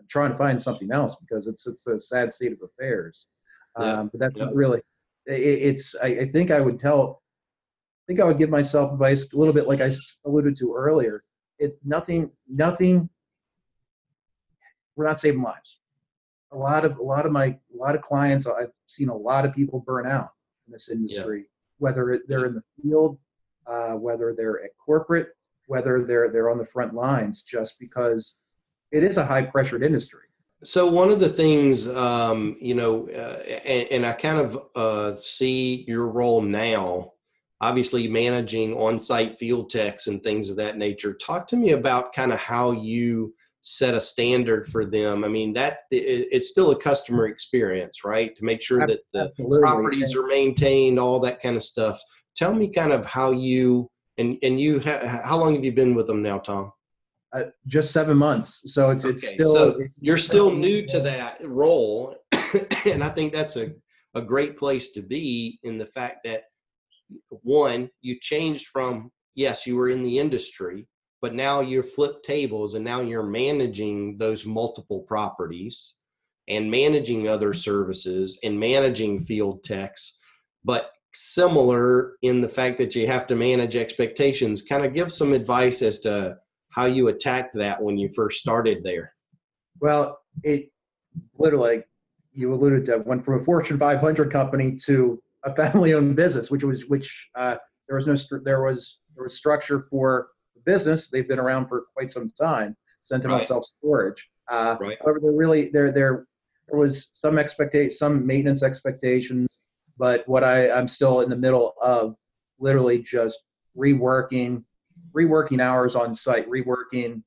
trying 0.10 0.31
to 0.31 0.38
find 0.38 0.62
something 0.62 0.89
else 0.89 1.17
because 1.17 1.48
it's 1.48 1.67
it's 1.67 1.86
a 1.88 2.00
sad 2.00 2.31
state 2.31 2.53
of 2.53 2.60
affairs. 2.63 3.25
Yep. 3.77 3.98
Um, 3.98 4.08
but 4.13 4.22
that's 4.22 4.38
not 4.38 4.55
really. 4.55 4.79
It, 5.25 5.41
it's 5.41 5.93
I, 6.01 6.08
I 6.08 6.31
think 6.31 6.51
I 6.51 6.62
would 6.62 6.79
tell. 6.79 7.22
I 7.22 8.03
think 8.08 8.22
I 8.22 8.24
would 8.24 8.38
give 8.38 8.50
myself 8.50 8.93
advice 8.93 9.25
a 9.34 9.38
little 9.38 9.53
bit 9.53 9.67
like 9.67 9.81
I 9.81 9.91
alluded 10.25 10.58
to 10.60 10.74
earlier. 10.74 11.25
It 11.60 11.77
nothing 11.84 12.31
nothing 12.48 13.10
we're 15.01 15.08
not 15.08 15.20
saving 15.20 15.41
lives. 15.41 15.77
A 16.51 16.58
lot 16.58 16.86
of 16.86 16.98
a 16.98 17.03
lot 17.03 17.25
of 17.25 17.31
my 17.31 17.46
a 17.46 17.77
lot 17.77 17.96
of 17.96 18.01
clients, 18.01 18.46
I've 18.46 18.72
seen 18.88 19.10
a 19.10 19.15
lot 19.15 19.46
of 19.46 19.53
people 19.53 19.79
burn 19.79 20.05
out 20.05 20.31
in 20.67 20.74
this 20.74 20.89
industry, 20.89 21.39
yeah. 21.39 21.46
whether 21.79 22.22
they're 22.27 22.46
in 22.46 22.53
the 22.53 22.63
field, 22.81 23.17
uh, 23.65 23.93
whether 23.93 24.36
they're 24.38 24.63
at 24.63 24.72
corporate, 24.77 25.29
whether 25.67 26.03
they're 26.03 26.29
they're 26.29 26.51
on 26.51 26.60
the 26.60 26.65
front 26.65 26.93
lines, 26.93 27.41
just 27.41 27.79
because 27.79 28.34
it 28.91 29.03
is 29.03 29.17
a 29.17 29.25
high 29.25 29.41
pressured 29.41 29.81
industry. 29.81 30.22
So 30.63 30.88
one 30.88 31.10
of 31.10 31.20
the 31.20 31.29
things, 31.29 31.88
um, 31.88 32.58
you 32.62 32.75
know, 32.75 33.10
uh, 33.10 33.41
and, 33.65 33.88
and, 33.89 34.05
I 34.05 34.13
kind 34.13 34.38
of 34.38 34.60
uh, 34.75 35.15
see 35.15 35.84
your 35.88 36.08
role 36.08 36.43
now 36.43 37.13
obviously 37.62 38.08
managing 38.08 38.74
on-site 38.74 39.38
field 39.38 39.70
techs 39.70 40.08
and 40.08 40.22
things 40.22 40.50
of 40.50 40.55
that 40.55 40.77
nature. 40.77 41.13
Talk 41.13 41.48
to 41.50 41.55
me 41.55 41.72
about 41.72 42.12
kind 42.12 42.34
of 42.34 42.39
how 42.39 42.72
you 42.72 43.34
set 43.62 43.94
a 43.94 44.01
standard 44.01 44.68
for 44.68 44.86
them. 44.86 45.24
I 45.24 45.27
mean, 45.27 45.53
that 45.53 45.80
it, 45.91 46.27
it's 46.32 46.50
still 46.50 46.72
a 46.72 46.75
customer 46.75 47.27
experience, 47.27 48.03
right? 48.03 48.36
To 48.36 48.44
make 48.44 48.62
sure 48.62 48.86
that 48.86 49.00
the 49.13 49.30
Absolutely. 49.30 49.60
properties 49.60 50.15
are 50.15 50.25
maintained, 50.27 51.00
all 51.00 51.20
that 51.22 51.41
kind 51.41 51.56
of 51.56 51.63
stuff. 51.63 52.00
Tell 52.36 52.53
me 52.53 52.70
kind 52.70 52.91
of 52.91 53.06
how 53.06 53.32
you 53.32 53.89
and 54.18 54.38
and 54.41 54.60
you 54.60 54.80
ha, 54.80 55.22
how 55.24 55.38
long 55.38 55.56
have 55.56 55.63
you 55.63 55.72
been 55.72 55.96
with 55.96 56.08
them 56.08 56.22
now, 56.22 56.39
Tom? 56.39 56.72
Uh, 57.34 57.44
just 57.68 57.91
seven 57.91 58.18
months. 58.18 58.62
So 58.65 58.89
it's 58.89 59.06
okay. 59.06 59.15
it's 59.15 59.27
still 59.34 59.51
so 59.51 59.80
you're 60.00 60.18
still 60.18 60.51
new 60.51 60.86
to 60.88 61.00
that 61.01 61.38
role, 61.48 62.15
and 62.86 63.03
I 63.03 63.10
think 63.10 63.32
that's 63.32 63.58
a 63.58 63.72
a 64.15 64.22
great 64.22 64.58
place 64.58 64.91
to 64.91 65.01
be 65.01 65.60
in 65.63 65.77
the 65.77 65.86
fact 65.86 66.20
that 66.25 66.44
one 67.30 67.89
you 68.01 68.18
changed 68.20 68.68
from 68.68 69.12
yes 69.36 69.65
you 69.65 69.75
were 69.75 69.89
in 69.89 70.03
the 70.03 70.20
industry 70.20 70.88
but 71.22 71.36
now 71.36 71.62
you're 71.62 71.84
flipped 71.84 72.25
tables 72.25 72.74
and 72.74 72.84
now 72.84 73.01
you're 73.01 73.24
managing 73.24 74.18
those 74.18 74.46
multiple 74.46 75.01
properties 75.01 75.98
and 76.48 76.70
managing 76.70 77.28
other 77.28 77.54
services 77.54 78.40
and 78.44 78.60
managing 78.60 79.20
field 79.20 79.63
techs. 79.63 80.20
But 80.63 80.92
similar 81.13 82.13
in 82.24 82.42
the 82.42 82.50
fact 82.50 82.78
that 82.80 82.96
you 82.96 83.06
have 83.06 83.28
to 83.28 83.36
manage 83.36 83.75
expectations 83.75 84.63
kind 84.63 84.86
of 84.86 84.94
give 84.94 85.12
some 85.12 85.34
advice 85.34 85.82
as 85.82 86.00
to 86.00 86.38
how 86.70 86.86
you 86.86 87.10
attacked 87.10 87.54
that 87.54 87.82
when 87.82 87.98
you 87.98 88.10
first 88.10 88.40
started 88.40 88.84
there. 88.84 89.13
Well 89.80 90.20
it 90.44 90.72
literally 91.38 91.84
you 92.34 92.54
alluded 92.54 92.86
to 92.86 93.00
went 93.00 93.25
from 93.25 93.42
a 93.42 93.44
fortune 93.44 93.78
500 93.78 94.32
company 94.32 94.78
to 94.86 95.22
a 95.44 95.54
family 95.54 95.94
owned 95.94 96.16
business 96.16 96.50
which 96.50 96.63
was 96.63 96.86
which 96.86 97.30
uh, 97.36 97.56
there 97.88 97.98
was 97.98 98.08
no 98.08 98.40
there 98.44 98.63
was 98.63 99.00
there 99.16 99.25
was 99.25 99.36
structure 99.36 99.86
for 99.90 100.30
business. 100.65 101.10
They've 101.10 101.27
been 101.27 101.39
around 101.39 101.68
for 101.68 101.86
quite 101.94 102.12
some 102.12 102.30
time. 102.39 102.75
Sentinel 103.01 103.38
right. 103.38 103.48
Self 103.48 103.65
Storage. 103.80 104.30
Uh, 104.50 104.77
right. 104.80 104.98
However, 105.01 105.20
there 105.22 105.32
really 105.32 105.70
there 105.70 105.91
there 105.91 106.27
there 106.70 106.80
was 106.80 107.10
some 107.13 107.38
expectation, 107.38 107.91
some 107.91 108.25
maintenance 108.25 108.63
expectations, 108.63 109.50
but 109.98 110.27
what 110.27 110.44
I 110.44 110.70
I'm 110.72 110.88
still 110.88 111.22
in 111.22 111.30
the 111.30 111.36
middle 111.36 111.74
of 111.82 112.15
literally 112.60 113.00
just 113.00 113.39
reworking 113.77 114.63
reworking 115.13 115.62
hours 115.62 115.96
on 115.96 116.13
site, 116.13 116.50
reworking 116.50 117.24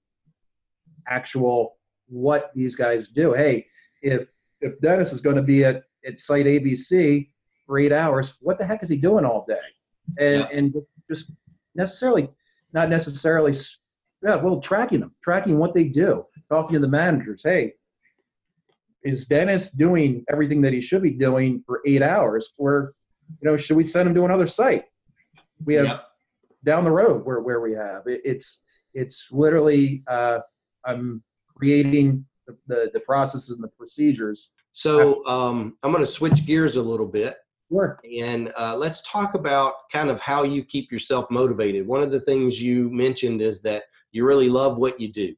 actual 1.08 1.76
what 2.06 2.50
these 2.54 2.74
guys 2.74 3.08
do. 3.08 3.32
Hey, 3.32 3.66
if 4.02 4.28
if 4.60 4.80
Dennis 4.80 5.12
is 5.12 5.20
going 5.20 5.36
to 5.36 5.42
be 5.42 5.64
at, 5.64 5.84
at 6.06 6.20
site 6.20 6.46
ABC 6.46 7.28
for 7.66 7.78
eight 7.78 7.92
hours, 7.92 8.34
what 8.40 8.58
the 8.58 8.64
heck 8.64 8.82
is 8.82 8.88
he 8.88 8.96
doing 8.96 9.24
all 9.24 9.44
day? 9.48 9.58
And 10.18 10.40
yeah. 10.40 10.48
and 10.52 10.74
just 11.10 11.30
necessarily 11.74 12.28
not 12.74 12.90
necessarily 12.90 13.54
yeah 14.22 14.34
well 14.36 14.60
tracking 14.60 15.00
them 15.00 15.14
tracking 15.22 15.56
what 15.56 15.72
they 15.72 15.84
do 15.84 16.24
talking 16.50 16.74
to 16.74 16.80
the 16.80 16.88
managers 16.88 17.42
hey 17.44 17.72
is 19.04 19.26
dennis 19.26 19.68
doing 19.68 20.24
everything 20.30 20.62
that 20.62 20.72
he 20.72 20.80
should 20.80 21.02
be 21.02 21.10
doing 21.10 21.62
for 21.66 21.80
eight 21.86 22.02
hours? 22.02 22.48
Or 22.56 22.94
you 23.40 23.48
know 23.48 23.56
should 23.56 23.76
we 23.76 23.86
send 23.86 24.08
him 24.08 24.14
to 24.14 24.24
another 24.24 24.46
site? 24.46 24.84
We 25.64 25.74
have 25.74 25.86
yep. 25.86 26.04
down 26.64 26.84
the 26.84 26.90
road 26.90 27.24
where, 27.24 27.40
where 27.40 27.60
we 27.60 27.72
have. 27.72 28.06
It, 28.06 28.22
it's 28.24 28.60
it's 28.94 29.26
literally 29.30 30.02
uh, 30.08 30.38
i'm 30.86 31.22
creating 31.56 32.24
the, 32.46 32.56
the, 32.66 32.90
the 32.92 33.00
processes 33.00 33.50
and 33.50 33.62
the 33.62 33.68
procedures. 33.68 34.50
So 34.72 35.24
um, 35.26 35.76
i'm 35.82 35.92
going 35.92 36.04
to 36.04 36.10
switch 36.10 36.46
gears 36.46 36.76
a 36.76 36.82
little 36.82 37.06
bit 37.06 37.36
Sure. 37.74 37.98
And 38.20 38.52
uh, 38.56 38.76
let's 38.76 39.02
talk 39.02 39.34
about 39.34 39.74
kind 39.90 40.08
of 40.08 40.20
how 40.20 40.44
you 40.44 40.64
keep 40.64 40.92
yourself 40.92 41.28
motivated. 41.28 41.84
One 41.84 42.04
of 42.04 42.12
the 42.12 42.20
things 42.20 42.62
you 42.62 42.88
mentioned 42.90 43.42
is 43.42 43.62
that 43.62 43.82
you 44.12 44.24
really 44.24 44.48
love 44.48 44.78
what 44.78 45.00
you 45.00 45.12
do, 45.12 45.34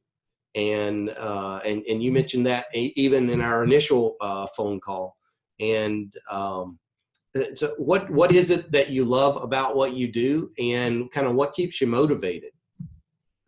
and 0.53 1.09
uh, 1.17 1.61
and 1.65 1.81
and 1.89 2.03
you 2.03 2.11
mentioned 2.11 2.45
that 2.45 2.67
even 2.75 3.31
in 3.31 3.41
our 3.41 3.63
initial 3.63 4.17
uh, 4.21 4.45
phone 4.55 4.79
call. 4.79 5.17
And 5.59 6.13
um, 6.29 6.77
uh, 7.35 7.55
so, 7.55 7.73
what 7.79 8.07
what 8.11 8.31
is 8.31 8.51
it 8.51 8.71
that 8.71 8.91
you 8.91 9.03
love 9.03 9.41
about 9.41 9.75
what 9.75 9.93
you 9.93 10.11
do, 10.11 10.51
and 10.59 11.11
kind 11.11 11.25
of 11.25 11.33
what 11.33 11.55
keeps 11.55 11.81
you 11.81 11.87
motivated? 11.87 12.51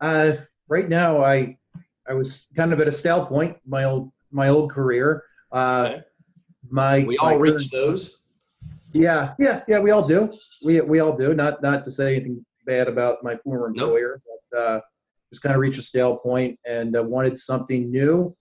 Uh, 0.00 0.32
right 0.66 0.88
now, 0.88 1.22
I 1.22 1.56
I 2.08 2.14
was 2.14 2.46
kind 2.56 2.72
of 2.72 2.80
at 2.80 2.88
a 2.88 2.92
stale 2.92 3.24
point 3.24 3.56
my 3.64 3.84
old 3.84 4.10
my 4.32 4.48
old 4.48 4.72
career. 4.72 5.22
Uh, 5.52 5.90
okay. 5.90 6.02
My 6.68 7.04
we 7.04 7.16
all 7.18 7.38
reach 7.38 7.70
those 7.70 8.19
yeah, 8.92 9.34
yeah, 9.38 9.62
yeah. 9.68 9.78
We 9.78 9.90
all 9.90 10.06
do. 10.06 10.32
We 10.64 10.80
we 10.80 11.00
all 11.00 11.16
do. 11.16 11.34
Not 11.34 11.62
not 11.62 11.84
to 11.84 11.90
say 11.90 12.16
anything 12.16 12.44
bad 12.66 12.88
about 12.88 13.22
my 13.22 13.36
former 13.36 13.68
employer, 13.68 14.20
nope. 14.26 14.40
but 14.50 14.58
uh, 14.58 14.80
just 15.30 15.42
kind 15.42 15.54
of 15.54 15.60
reached 15.60 15.78
a 15.78 15.82
stale 15.82 16.16
point 16.16 16.58
and 16.66 16.96
uh, 16.96 17.02
wanted 17.02 17.38
something 17.38 17.90
new. 17.90 18.36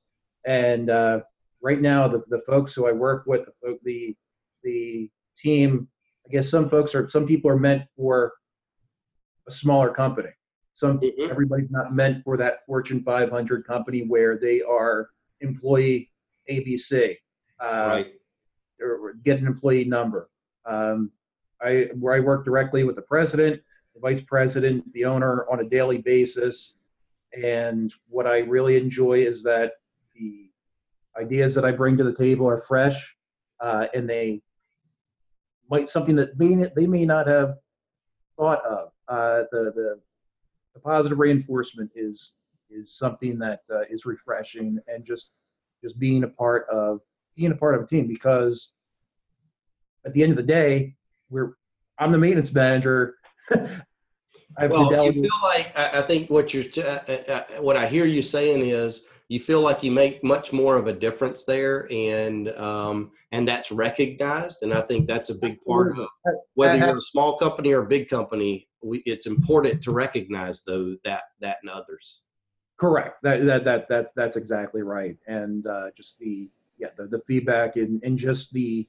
And 0.45 0.89
uh, 0.89 1.21
right 1.61 1.81
now, 1.81 2.07
the 2.07 2.23
the 2.29 2.41
folks 2.47 2.73
who 2.73 2.87
I 2.87 2.91
work 2.91 3.25
with, 3.27 3.47
the 3.61 3.77
the 3.83 4.15
the 4.63 5.09
team, 5.37 5.87
I 6.27 6.31
guess 6.31 6.49
some 6.49 6.69
folks 6.69 6.95
are 6.95 7.07
some 7.09 7.27
people 7.27 7.49
are 7.51 7.59
meant 7.59 7.83
for 7.95 8.33
a 9.47 9.51
smaller 9.51 9.91
company. 9.91 10.29
Some 10.73 10.99
mm-hmm. 10.99 11.29
everybody's 11.29 11.71
not 11.71 11.93
meant 11.93 12.23
for 12.23 12.37
that 12.37 12.65
Fortune 12.65 13.03
500 13.03 13.67
company 13.67 14.05
where 14.07 14.37
they 14.37 14.61
are 14.61 15.09
employee 15.41 16.09
ABC. 16.49 17.17
Uh, 17.61 17.65
right. 17.65 18.07
Or 18.81 19.13
get 19.25 19.39
an 19.39 19.47
employee 19.47 19.83
number. 19.83 20.29
Um, 20.65 21.11
I, 21.61 21.89
where 21.99 22.15
I 22.15 22.19
work 22.19 22.45
directly 22.45 22.83
with 22.83 22.95
the 22.95 23.01
president, 23.01 23.61
the 23.93 23.99
vice 23.99 24.21
president, 24.21 24.91
the 24.93 25.05
owner 25.05 25.45
on 25.51 25.59
a 25.59 25.69
daily 25.69 25.97
basis. 25.97 26.73
And 27.41 27.93
what 28.07 28.27
I 28.27 28.39
really 28.39 28.77
enjoy 28.77 29.25
is 29.25 29.43
that 29.43 29.73
the 30.15 30.49
ideas 31.19 31.53
that 31.55 31.65
I 31.65 31.71
bring 31.71 31.97
to 31.97 32.03
the 32.03 32.13
table 32.13 32.47
are 32.47 32.63
fresh 32.67 33.15
uh, 33.59 33.87
and 33.93 34.09
they 34.09 34.41
might 35.69 35.89
something 35.89 36.15
that 36.15 36.37
they, 36.37 36.71
they 36.75 36.87
may 36.87 37.05
not 37.05 37.27
have 37.27 37.57
thought 38.37 38.63
of. 38.65 38.91
Uh, 39.07 39.43
the, 39.51 39.71
the, 39.75 39.99
the 40.73 40.79
positive 40.79 41.19
reinforcement 41.19 41.91
is 41.95 42.35
is 42.69 42.95
something 42.95 43.39
that 43.39 43.61
uh, 43.73 43.81
is 43.89 44.05
refreshing 44.05 44.79
and 44.87 45.03
just 45.03 45.31
just 45.83 45.97
being 45.99 46.23
a 46.23 46.27
part 46.27 46.67
of 46.69 47.01
being 47.35 47.51
a 47.51 47.55
part 47.55 47.75
of 47.75 47.81
a 47.81 47.87
team 47.87 48.07
because 48.07 48.69
at 50.05 50.13
the 50.13 50.23
end 50.23 50.31
of 50.31 50.37
the 50.37 50.43
day, 50.43 50.95
we're 51.29 51.53
I'm 51.97 52.11
the 52.11 52.17
maintenance 52.17 52.51
manager. 52.53 53.15
well, 53.51 55.05
you 55.05 55.13
feel 55.13 55.29
like 55.43 55.77
I, 55.77 56.01
think 56.01 56.29
what 56.29 56.53
you're 56.53 56.63
uh, 56.77 56.99
uh, 57.07 57.11
uh, 57.11 57.61
what 57.61 57.75
I 57.75 57.87
hear 57.87 58.05
you 58.05 58.21
saying 58.21 58.65
is 58.65 59.07
you 59.27 59.39
feel 59.39 59.61
like 59.61 59.83
you 59.83 59.91
make 59.91 60.23
much 60.23 60.51
more 60.51 60.75
of 60.75 60.87
a 60.87 60.93
difference 60.93 61.43
there, 61.43 61.87
and 61.91 62.49
um, 62.57 63.11
and 63.31 63.47
that's 63.47 63.71
recognized, 63.71 64.63
and 64.63 64.73
I 64.73 64.81
think 64.81 65.07
that's 65.07 65.29
a 65.29 65.35
big 65.35 65.63
part 65.65 65.97
of 65.97 66.07
whether 66.55 66.77
you're 66.77 66.97
a 66.97 67.01
small 67.01 67.37
company 67.37 67.71
or 67.71 67.83
a 67.83 67.87
big 67.87 68.09
company. 68.09 68.67
We, 68.81 68.99
it's 68.99 69.27
important 69.27 69.83
to 69.83 69.91
recognize 69.91 70.63
though 70.63 70.95
that 71.03 71.23
that 71.41 71.57
and 71.61 71.69
others. 71.69 72.23
Correct. 72.77 73.21
That 73.23 73.45
that 73.45 73.65
that 73.65 73.89
that's 73.89 74.11
that's 74.15 74.37
exactly 74.37 74.81
right, 74.81 75.17
and 75.27 75.67
uh, 75.67 75.87
just 75.95 76.17
the 76.17 76.49
yeah 76.77 76.87
the, 76.97 77.07
the 77.07 77.21
feedback 77.27 77.75
and 77.75 78.01
and 78.03 78.17
just 78.17 78.51
the 78.53 78.87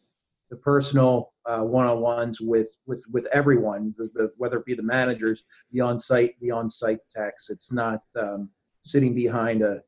the 0.51 0.57
personal 0.57 1.33
uh, 1.47 1.61
one-on-ones 1.61 2.41
with 2.41 2.75
with 2.87 3.03
with 3.11 3.27
everyone, 3.33 3.95
the, 3.97 4.11
the, 4.15 4.33
whether 4.37 4.59
it 4.59 4.67
be 4.67 4.75
the 4.75 4.83
managers, 4.83 5.45
the 5.73 5.81
on-site 5.81 6.35
the 6.41 6.51
on-site 6.51 6.99
techs. 7.15 7.51
It's 7.51 7.73
not 7.73 8.03
um, 8.19 8.51
sitting 8.83 9.15
behind 9.15 9.63
a 9.63 9.81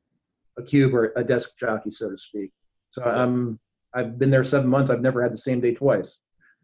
a 0.58 0.62
cube 0.62 0.94
or 0.94 1.12
a 1.16 1.24
desk 1.24 1.50
jockey, 1.58 1.90
so 1.90 2.10
to 2.10 2.18
speak. 2.18 2.50
So 2.90 3.02
I'm 3.02 3.58
I've 3.94 4.18
been 4.18 4.30
there 4.30 4.44
seven 4.44 4.68
months. 4.68 4.90
I've 4.90 5.00
never 5.00 5.22
had 5.22 5.32
the 5.32 5.38
same 5.38 5.60
day 5.60 5.74
twice. 5.74 6.18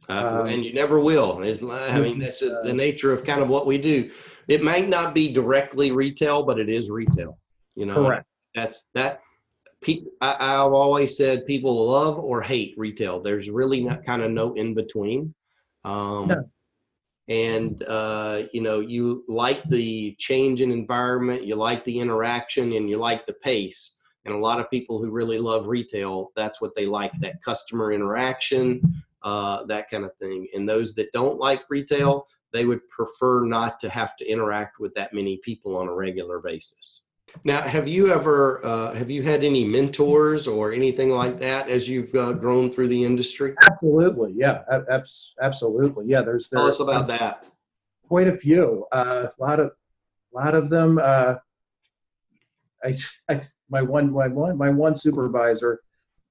Uh, 0.08 0.40
um, 0.40 0.46
and 0.46 0.64
you 0.64 0.72
never 0.72 1.00
will. 1.00 1.42
It's, 1.42 1.62
I 1.62 2.00
mean, 2.00 2.18
that's 2.20 2.42
uh, 2.42 2.62
the 2.62 2.72
nature 2.72 3.12
of 3.12 3.24
kind 3.24 3.42
of 3.42 3.48
what 3.48 3.66
we 3.66 3.78
do. 3.78 4.10
It 4.46 4.62
may 4.62 4.86
not 4.86 5.12
be 5.12 5.32
directly 5.32 5.90
retail, 5.90 6.44
but 6.44 6.58
it 6.58 6.68
is 6.68 6.88
retail. 6.90 7.38
You 7.74 7.86
know, 7.86 7.94
correct. 7.94 8.26
That's 8.54 8.84
that 8.94 9.20
I, 10.20 10.36
have 10.40 10.72
always 10.72 11.16
said 11.16 11.46
people 11.46 11.86
love 11.86 12.18
or 12.18 12.42
hate 12.42 12.74
retail. 12.76 13.20
There's 13.20 13.48
really 13.48 13.82
not 13.82 14.04
kind 14.04 14.22
of 14.22 14.30
no 14.30 14.54
in 14.54 14.74
between. 14.74 15.34
Um, 15.84 16.28
no. 16.28 16.50
And 17.28 17.82
uh, 17.84 18.44
you 18.52 18.62
know, 18.62 18.80
you 18.80 19.24
like 19.28 19.62
the 19.64 20.14
change 20.18 20.62
in 20.62 20.72
environment, 20.72 21.44
you 21.44 21.56
like 21.56 21.84
the 21.84 22.00
interaction, 22.00 22.72
and 22.72 22.88
you 22.88 22.96
like 22.96 23.26
the 23.26 23.34
pace. 23.34 23.98
And 24.24 24.34
a 24.34 24.38
lot 24.38 24.60
of 24.60 24.70
people 24.70 25.00
who 25.00 25.10
really 25.10 25.38
love 25.38 25.68
retail, 25.68 26.32
that's 26.34 26.60
what 26.60 26.74
they 26.74 26.86
like 26.86 27.12
that 27.20 27.42
customer 27.42 27.92
interaction, 27.92 28.82
uh, 29.22 29.64
that 29.64 29.88
kind 29.90 30.04
of 30.04 30.14
thing. 30.16 30.48
And 30.54 30.68
those 30.68 30.94
that 30.96 31.12
don't 31.12 31.38
like 31.38 31.62
retail, 31.68 32.26
they 32.52 32.64
would 32.64 32.86
prefer 32.88 33.44
not 33.44 33.78
to 33.80 33.88
have 33.88 34.16
to 34.16 34.26
interact 34.26 34.80
with 34.80 34.94
that 34.94 35.12
many 35.12 35.38
people 35.38 35.76
on 35.76 35.88
a 35.88 35.94
regular 35.94 36.40
basis. 36.40 37.04
Now, 37.44 37.62
have 37.62 37.86
you 37.86 38.10
ever 38.12 38.64
uh, 38.64 38.94
have 38.94 39.10
you 39.10 39.22
had 39.22 39.44
any 39.44 39.64
mentors 39.64 40.48
or 40.48 40.72
anything 40.72 41.10
like 41.10 41.38
that 41.38 41.68
as 41.68 41.88
you've 41.88 42.14
uh, 42.14 42.32
grown 42.32 42.70
through 42.70 42.88
the 42.88 43.04
industry? 43.04 43.54
Absolutely, 43.70 44.32
yeah, 44.34 44.62
absolutely, 45.40 46.06
yeah. 46.06 46.22
There's, 46.22 46.48
there's 46.48 46.60
tell 46.60 46.66
us 46.66 46.80
about 46.80 47.06
that. 47.08 47.46
quite 48.08 48.28
a 48.28 48.36
few. 48.36 48.86
Uh, 48.92 49.26
a 49.38 49.42
lot 49.42 49.60
of, 49.60 49.72
a 50.32 50.36
lot 50.36 50.54
of 50.54 50.70
them. 50.70 50.98
Uh, 51.02 51.34
I, 52.82 52.94
I, 53.28 53.42
my 53.68 53.82
one, 53.82 54.12
my 54.12 54.28
one, 54.28 54.56
my 54.56 54.70
one 54.70 54.94
supervisor. 54.94 55.80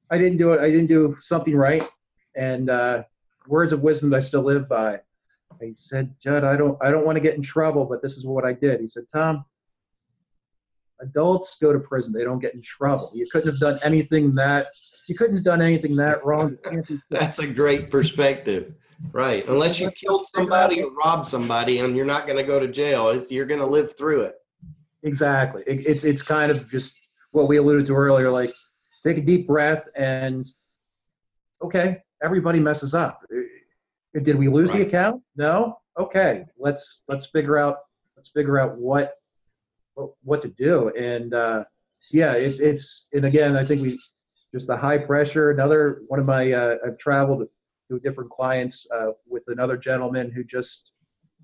I 0.09 0.17
didn't 0.17 0.37
do 0.37 0.53
it. 0.53 0.61
I 0.61 0.69
didn't 0.69 0.87
do 0.87 1.17
something 1.21 1.55
right, 1.55 1.87
and 2.35 2.69
uh, 2.69 3.03
words 3.47 3.73
of 3.73 3.81
wisdom 3.81 4.13
I 4.13 4.19
still 4.19 4.43
live 4.43 4.67
by. 4.67 4.99
He 5.61 5.73
said, 5.75 6.13
Judd, 6.21 6.43
I 6.43 6.55
don't, 6.55 6.77
I 6.81 6.91
don't 6.91 7.05
want 7.05 7.15
to 7.15 7.19
get 7.19 7.35
in 7.35 7.41
trouble, 7.41 7.85
but 7.85 8.01
this 8.01 8.15
is 8.17 8.25
what 8.25 8.45
I 8.45 8.53
did. 8.53 8.79
He 8.79 8.87
said, 8.87 9.03
Tom, 9.11 9.43
adults 11.01 11.57
go 11.61 11.73
to 11.73 11.79
prison. 11.79 12.13
They 12.13 12.23
don't 12.23 12.39
get 12.39 12.53
in 12.53 12.61
trouble. 12.61 13.11
You 13.13 13.27
couldn't 13.31 13.49
have 13.49 13.59
done 13.59 13.79
anything 13.83 14.35
that, 14.35 14.67
you 15.07 15.15
couldn't 15.15 15.37
have 15.37 15.45
done 15.45 15.61
anything 15.61 15.95
that 15.97 16.25
wrong. 16.25 16.57
That's 17.09 17.39
a 17.39 17.47
great 17.47 17.89
perspective. 17.91 18.73
Right. 19.11 19.47
Unless 19.47 19.79
you 19.79 19.91
killed 19.91 20.27
somebody 20.27 20.81
or 20.81 20.91
robbed 20.91 21.27
somebody 21.27 21.79
and 21.79 21.95
you're 21.95 22.05
not 22.05 22.25
going 22.25 22.37
to 22.37 22.43
go 22.43 22.59
to 22.59 22.67
jail, 22.67 23.21
you're 23.29 23.45
going 23.45 23.59
to 23.59 23.65
live 23.65 23.95
through 23.97 24.21
it. 24.21 24.35
Exactly. 25.03 25.63
It, 25.67 25.85
it's, 25.85 26.03
it's 26.03 26.21
kind 26.21 26.51
of 26.51 26.69
just 26.69 26.93
what 27.31 27.47
we 27.47 27.57
alluded 27.57 27.85
to 27.87 27.93
earlier, 27.93 28.31
like 28.31 28.51
take 29.03 29.17
a 29.17 29.21
deep 29.21 29.47
breath 29.47 29.87
and 29.95 30.47
okay, 31.61 31.97
everybody 32.23 32.59
messes 32.59 32.93
up. 32.93 33.21
Did 34.23 34.35
we 34.35 34.47
lose 34.47 34.69
right. 34.69 34.79
the 34.79 34.87
account? 34.87 35.21
No. 35.35 35.77
Okay. 35.99 36.45
Let's, 36.57 37.01
let's 37.07 37.27
figure 37.27 37.57
out, 37.57 37.77
let's 38.15 38.29
figure 38.29 38.59
out 38.59 38.77
what, 38.77 39.13
what, 40.23 40.41
to 40.41 40.49
do. 40.49 40.89
And, 40.89 41.33
uh, 41.33 41.63
yeah, 42.11 42.33
it's, 42.33 42.59
it's, 42.59 43.05
and 43.13 43.25
again, 43.25 43.55
I 43.55 43.65
think 43.65 43.81
we, 43.81 43.99
just 44.53 44.67
the 44.67 44.77
high 44.77 44.97
pressure. 44.97 45.51
Another 45.51 46.03
one 46.07 46.19
of 46.19 46.25
my, 46.25 46.51
uh, 46.51 46.75
I've 46.85 46.97
traveled 46.97 47.47
to 47.89 47.99
different 47.99 48.29
clients 48.29 48.85
uh, 48.95 49.11
with 49.27 49.43
another 49.47 49.77
gentleman 49.77 50.31
who 50.31 50.43
just 50.43 50.91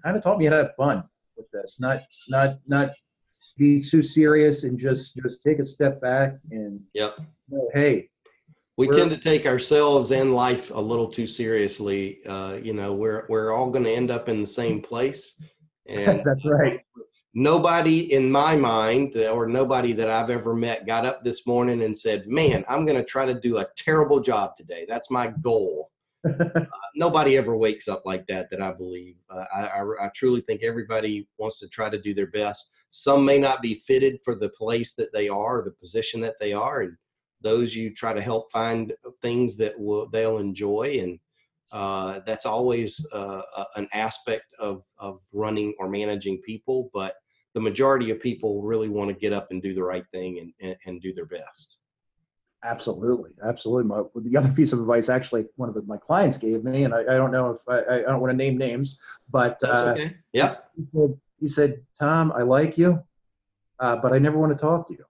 kind 0.04 0.18
of 0.18 0.24
taught 0.24 0.38
me 0.38 0.46
how 0.46 0.52
to 0.52 0.58
have 0.58 0.76
fun 0.76 1.04
with 1.38 1.50
this. 1.52 1.78
Not 1.80 2.02
not 2.30 2.58
not 2.68 2.92
be 3.58 3.82
too 3.82 4.04
serious 4.04 4.64
and 4.64 4.78
just 4.78 5.16
just 5.16 5.42
take 5.42 5.60
a 5.60 5.66
step 5.66 6.02
back 6.02 6.36
and 6.52 6.80
yep. 6.94 7.16
You 7.50 7.58
know, 7.58 7.70
hey. 7.74 8.10
We 8.76 8.88
tend 8.88 9.12
to 9.12 9.18
take 9.18 9.46
ourselves 9.46 10.10
and 10.10 10.34
life 10.34 10.72
a 10.72 10.80
little 10.80 11.08
too 11.08 11.28
seriously. 11.28 12.26
Uh, 12.26 12.58
you 12.62 12.74
know, 12.74 12.94
we're 12.94 13.28
we're 13.30 13.52
all 13.52 13.70
going 13.70 13.86
to 13.86 13.92
end 13.92 14.10
up 14.10 14.30
in 14.30 14.42
the 14.42 14.48
same 14.48 14.82
place. 14.82 15.42
And 15.86 16.22
that's 16.24 16.46
right. 16.46 16.80
Nobody 17.36 18.14
in 18.14 18.32
my 18.32 18.56
mind, 18.56 19.18
or 19.18 19.48
nobody 19.48 19.92
that 19.94 20.10
I've 20.10 20.30
ever 20.30 20.54
met, 20.54 20.86
got 20.86 21.06
up 21.06 21.24
this 21.24 21.48
morning 21.48 21.84
and 21.84 21.98
said, 21.98 22.28
"Man, 22.28 22.64
I'm 22.70 22.86
going 22.86 22.98
to 22.98 23.04
try 23.04 23.26
to 23.26 23.40
do 23.40 23.58
a 23.58 23.68
terrible 23.76 24.20
job 24.20 24.56
today. 24.56 24.86
That's 24.88 25.10
my 25.10 25.34
goal." 25.42 25.90
uh, 26.40 26.60
nobody 26.96 27.36
ever 27.36 27.58
wakes 27.58 27.90
up 27.90 28.04
like 28.06 28.26
that 28.28 28.50
that 28.50 28.62
i 28.62 28.72
believe 28.72 29.18
uh, 29.30 29.44
I, 29.54 29.66
I, 29.66 30.06
I, 30.06 30.08
truly 30.16 30.40
think 30.40 30.64
everybody 30.64 31.28
wants 31.38 31.60
to 31.60 31.68
try 31.68 31.90
to 31.90 32.02
do 32.02 32.14
their 32.14 32.28
best 32.28 32.70
some 32.88 33.26
may 33.26 33.38
not 33.38 33.62
be 33.62 33.76
fitted 33.76 34.22
for 34.24 34.34
the 34.34 34.48
place 34.48 34.94
that 34.94 35.12
they 35.12 35.28
are 35.28 35.62
the 35.62 35.72
position 35.72 36.22
that 36.22 36.40
they 36.40 36.54
are 36.54 36.82
and 36.84 36.96
those 37.42 37.76
you 37.76 37.94
try 37.94 38.14
to 38.14 38.22
help 38.22 38.50
find 38.54 38.94
things 39.22 39.58
that 39.58 39.78
will 39.78 40.08
they'll 40.12 40.38
enjoy 40.38 40.98
and 41.02 41.20
uh, 41.74 42.20
that's 42.26 42.46
always 42.46 43.06
uh, 43.14 43.42
an 43.76 43.90
aspect 43.94 44.46
of, 44.60 44.84
of 45.00 45.22
running 45.34 45.74
or 45.80 45.90
managing 45.90 46.38
people 46.46 46.90
but 46.94 47.16
the 47.54 47.62
majority 47.62 48.10
of 48.12 48.20
people 48.20 48.62
really 48.62 48.90
want 48.90 49.10
to 49.10 49.14
get 49.14 49.34
up 49.34 49.52
and 49.52 49.62
do 49.62 49.74
the 49.74 49.84
right 49.84 50.06
thing 50.12 50.40
and, 50.40 50.54
and, 50.62 50.78
and 50.86 51.02
do 51.02 51.14
their 51.14 51.26
best 51.26 51.78
Absolutely, 52.66 53.32
absolutely. 53.46 53.84
My, 53.84 54.04
the 54.16 54.38
other 54.38 54.50
piece 54.50 54.72
of 54.72 54.80
advice, 54.80 55.10
actually, 55.10 55.46
one 55.58 55.68
of 55.68 55.76
the, 55.76 55.82
my 55.82 55.98
clients 55.98 56.38
gave 56.38 56.64
me, 56.64 56.86
and 56.86 56.94
I, 56.94 57.02
I 57.02 57.18
don't 57.18 57.32
know 57.32 57.50
if 57.52 57.60
I, 57.68 57.96
I 57.96 58.02
don't 58.04 58.22
want 58.22 58.32
to 58.32 58.38
name 58.38 58.58
names, 58.58 59.00
but 59.30 59.62
uh, 59.64 59.94
okay. 59.98 60.16
yeah, 60.32 60.56
he 60.78 60.86
said, 60.86 61.20
he 61.42 61.48
said, 61.50 61.82
Tom, 62.00 62.32
I 62.32 62.44
like 62.44 62.78
you, 62.78 63.04
uh, 63.80 63.98
but 63.98 64.14
I 64.14 64.18
never 64.18 64.38
want 64.38 64.54
to 64.54 64.58
talk 64.58 64.88
to 64.88 64.94
you. 64.94 65.06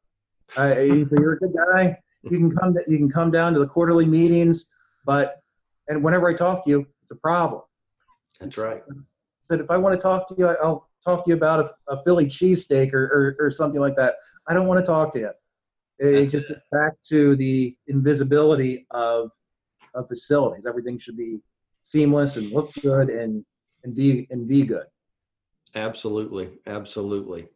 Uh, 0.57 0.75
he 0.75 1.05
said, 1.05 1.19
you're 1.19 1.33
a 1.33 1.39
good 1.39 1.53
guy. 1.53 1.97
You 2.23 2.39
can 2.39 2.55
come, 2.55 2.75
you 2.87 2.97
can 2.97 3.11
come 3.11 3.29
down 3.29 3.53
to 3.53 3.59
the 3.59 3.67
quarterly 3.67 4.05
meetings, 4.05 4.65
but 5.05 5.41
and 5.87 6.03
whenever 6.03 6.27
I 6.27 6.33
talk 6.33 6.63
to 6.63 6.69
you, 6.71 6.87
it's 7.03 7.11
a 7.11 7.15
problem. 7.15 7.61
That's 8.39 8.57
right. 8.57 8.81
He 8.87 8.95
said, 9.47 9.59
if 9.59 9.69
I 9.69 9.77
want 9.77 9.95
to 9.95 10.01
talk 10.01 10.27
to 10.29 10.35
you, 10.37 10.47
I'll 10.47 10.89
talk 11.05 11.25
to 11.25 11.29
you 11.29 11.35
about 11.35 11.59
a, 11.59 11.93
a 11.93 12.03
Philly 12.03 12.25
cheesesteak 12.25 12.93
or, 12.93 13.35
or, 13.39 13.45
or 13.47 13.51
something 13.51 13.81
like 13.81 13.95
that. 13.95 14.15
I 14.47 14.53
don't 14.53 14.67
want 14.67 14.79
to 14.79 14.85
talk 14.85 15.11
to 15.13 15.19
you. 15.19 15.29
It 15.99 16.27
just 16.27 16.47
gets 16.47 16.61
back 16.71 16.93
to 17.09 17.35
the 17.35 17.75
invisibility 17.87 18.85
of 18.91 19.29
of 19.93 20.07
facilities. 20.07 20.65
Everything 20.65 20.97
should 20.97 21.15
be 21.15 21.39
seamless 21.83 22.35
and 22.35 22.51
look 22.51 22.71
good 22.81 23.09
and 23.09 23.45
and 23.83 23.95
be 23.95 24.27
and 24.31 24.47
be 24.47 24.63
good. 24.63 24.85
Absolutely, 25.75 26.49
absolutely. 26.67 27.47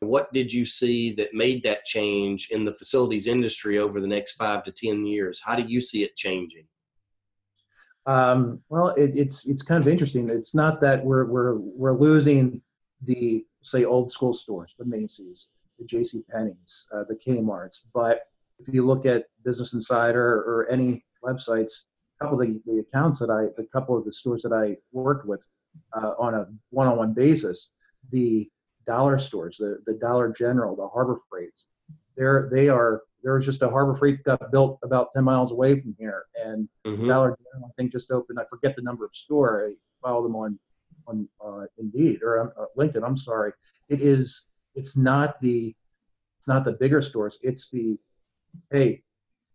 What 0.00 0.32
did 0.32 0.52
you 0.52 0.64
see 0.64 1.12
that 1.14 1.34
made 1.34 1.62
that 1.64 1.84
change 1.84 2.48
in 2.50 2.64
the 2.64 2.74
facilities 2.74 3.26
industry 3.26 3.78
over 3.78 4.00
the 4.00 4.06
next 4.06 4.34
five 4.34 4.62
to 4.64 4.72
ten 4.72 5.04
years? 5.06 5.42
How 5.44 5.56
do 5.56 5.62
you 5.62 5.80
see 5.80 6.02
it 6.02 6.16
changing? 6.16 6.66
Um, 8.06 8.60
well, 8.68 8.90
it, 8.90 9.12
it's 9.16 9.46
it's 9.46 9.62
kind 9.62 9.82
of 9.82 9.88
interesting. 9.88 10.30
It's 10.30 10.54
not 10.54 10.80
that 10.80 11.04
we're 11.04 11.24
we're 11.24 11.54
we're 11.56 11.98
losing 11.98 12.62
the 13.06 13.44
say 13.62 13.84
old 13.84 14.10
school 14.10 14.34
stores, 14.34 14.74
the 14.78 14.84
Macy's, 14.84 15.46
the 15.78 15.84
J.C. 15.84 16.22
Penney's, 16.30 16.86
uh, 16.94 17.04
the 17.08 17.16
Kmart's. 17.16 17.82
But 17.92 18.22
if 18.58 18.72
you 18.72 18.86
look 18.86 19.06
at 19.06 19.26
Business 19.44 19.72
Insider 19.72 20.42
or 20.42 20.66
any 20.70 21.04
websites, 21.24 21.72
a 22.20 22.24
couple 22.24 22.40
of 22.40 22.46
the, 22.46 22.60
the 22.66 22.78
accounts 22.78 23.18
that 23.20 23.30
I, 23.30 23.60
a 23.60 23.66
couple 23.66 23.96
of 23.96 24.04
the 24.04 24.12
stores 24.12 24.42
that 24.42 24.52
I 24.52 24.76
worked 24.92 25.26
with 25.26 25.44
uh, 25.92 26.12
on 26.18 26.34
a 26.34 26.46
one-on-one 26.70 27.12
basis, 27.12 27.70
the 28.10 28.48
dollar 28.86 29.18
stores, 29.18 29.56
the, 29.58 29.78
the 29.86 29.94
Dollar 29.94 30.32
General, 30.32 30.76
the 30.76 30.88
Harbor 30.88 31.20
Freights, 31.28 31.66
they're 32.16 32.48
they 32.50 32.68
are 32.68 33.02
there 33.22 33.34
was 33.34 33.44
just 33.44 33.62
a 33.62 33.68
Harbor 33.68 33.96
Freight 33.96 34.22
got 34.24 34.50
built 34.52 34.78
about 34.82 35.12
10 35.12 35.24
miles 35.24 35.52
away 35.52 35.80
from 35.80 35.94
here, 35.98 36.24
and 36.42 36.68
mm-hmm. 36.86 37.06
Dollar 37.06 37.36
General 37.52 37.70
I 37.70 37.72
think 37.76 37.92
just 37.92 38.10
opened. 38.10 38.38
I 38.38 38.44
forget 38.48 38.76
the 38.76 38.82
number 38.82 39.04
of 39.04 39.10
store. 39.14 39.68
I 39.68 39.74
follow 40.02 40.22
them 40.22 40.36
on 40.36 40.58
on 41.06 41.28
uh, 41.44 41.66
Indeed 41.78 42.20
or 42.22 42.40
um, 42.40 42.52
uh, 42.58 42.66
LinkedIn. 42.76 43.04
I'm 43.04 43.18
sorry. 43.18 43.52
It 43.88 44.00
is 44.00 44.44
it's 44.74 44.96
not 44.96 45.40
the 45.40 45.74
it's 46.38 46.48
not 46.48 46.64
the 46.64 46.72
bigger 46.72 47.02
stores. 47.02 47.38
It's 47.42 47.70
the 47.70 47.98
hey, 48.70 49.02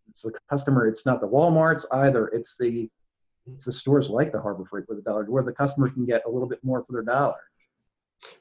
it's 0.09 0.23
the 0.23 0.33
customer. 0.49 0.87
It's 0.87 1.05
not 1.05 1.21
the 1.21 1.27
WalMarts 1.27 1.85
either. 1.91 2.27
It's 2.27 2.55
the 2.59 2.89
it's 3.47 3.65
the 3.65 3.71
stores 3.71 4.09
like 4.09 4.31
the 4.31 4.41
Harbor 4.41 4.65
Freight 4.69 4.85
for 4.85 4.95
the 4.95 5.01
dollar, 5.01 5.25
where 5.25 5.43
the 5.43 5.51
customer 5.51 5.89
can 5.89 6.05
get 6.05 6.23
a 6.25 6.29
little 6.29 6.47
bit 6.47 6.63
more 6.63 6.83
for 6.83 6.93
their 6.93 7.01
dollar. 7.01 7.39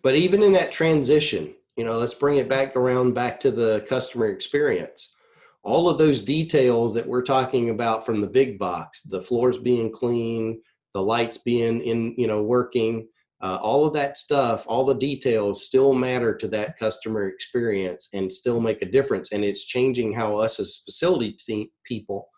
But 0.03 0.15
even 0.15 0.43
in 0.43 0.53
that 0.53 0.73
transition, 0.73 1.55
you 1.77 1.85
know, 1.85 1.97
let's 1.99 2.15
bring 2.15 2.37
it 2.37 2.49
back 2.49 2.77
around 2.77 3.15
back 3.15 3.41
to 3.41 3.51
the 3.51 3.85
customer 3.89 4.27
experience. 4.27 5.17
All 5.63 5.89
of 5.89 5.99
those 5.99 6.23
details 6.23 6.95
that 6.95 7.07
we're 7.07 7.23
talking 7.23 7.71
about 7.71 8.05
from 8.05 8.21
the 8.21 8.27
big 8.27 8.59
box, 8.59 9.03
the 9.03 9.21
floors 9.21 9.59
being 9.59 9.91
clean, 9.91 10.61
the 10.95 11.03
lights 11.03 11.39
being 11.39 11.83
in, 11.83 12.15
you 12.17 12.27
know, 12.27 12.43
working, 12.43 13.07
uh, 13.43 13.59
all 13.63 13.87
of 13.87 13.95
that 13.95 14.19
stuff, 14.19 14.65
all 14.67 14.85
the 14.85 14.95
details 14.95 15.65
still 15.65 15.95
matter 15.95 16.35
to 16.37 16.49
that 16.49 16.79
customer 16.79 17.27
experience 17.29 18.09
and 18.13 18.33
still 18.33 18.61
make 18.61 18.83
a 18.83 18.91
difference. 18.91 19.33
And 19.33 19.45
it's 19.45 19.65
changing 19.65 20.13
how 20.13 20.37
us 20.37 20.61
as 20.61 20.83
facility 20.85 21.33
te- 21.33 21.73
people 21.85 22.29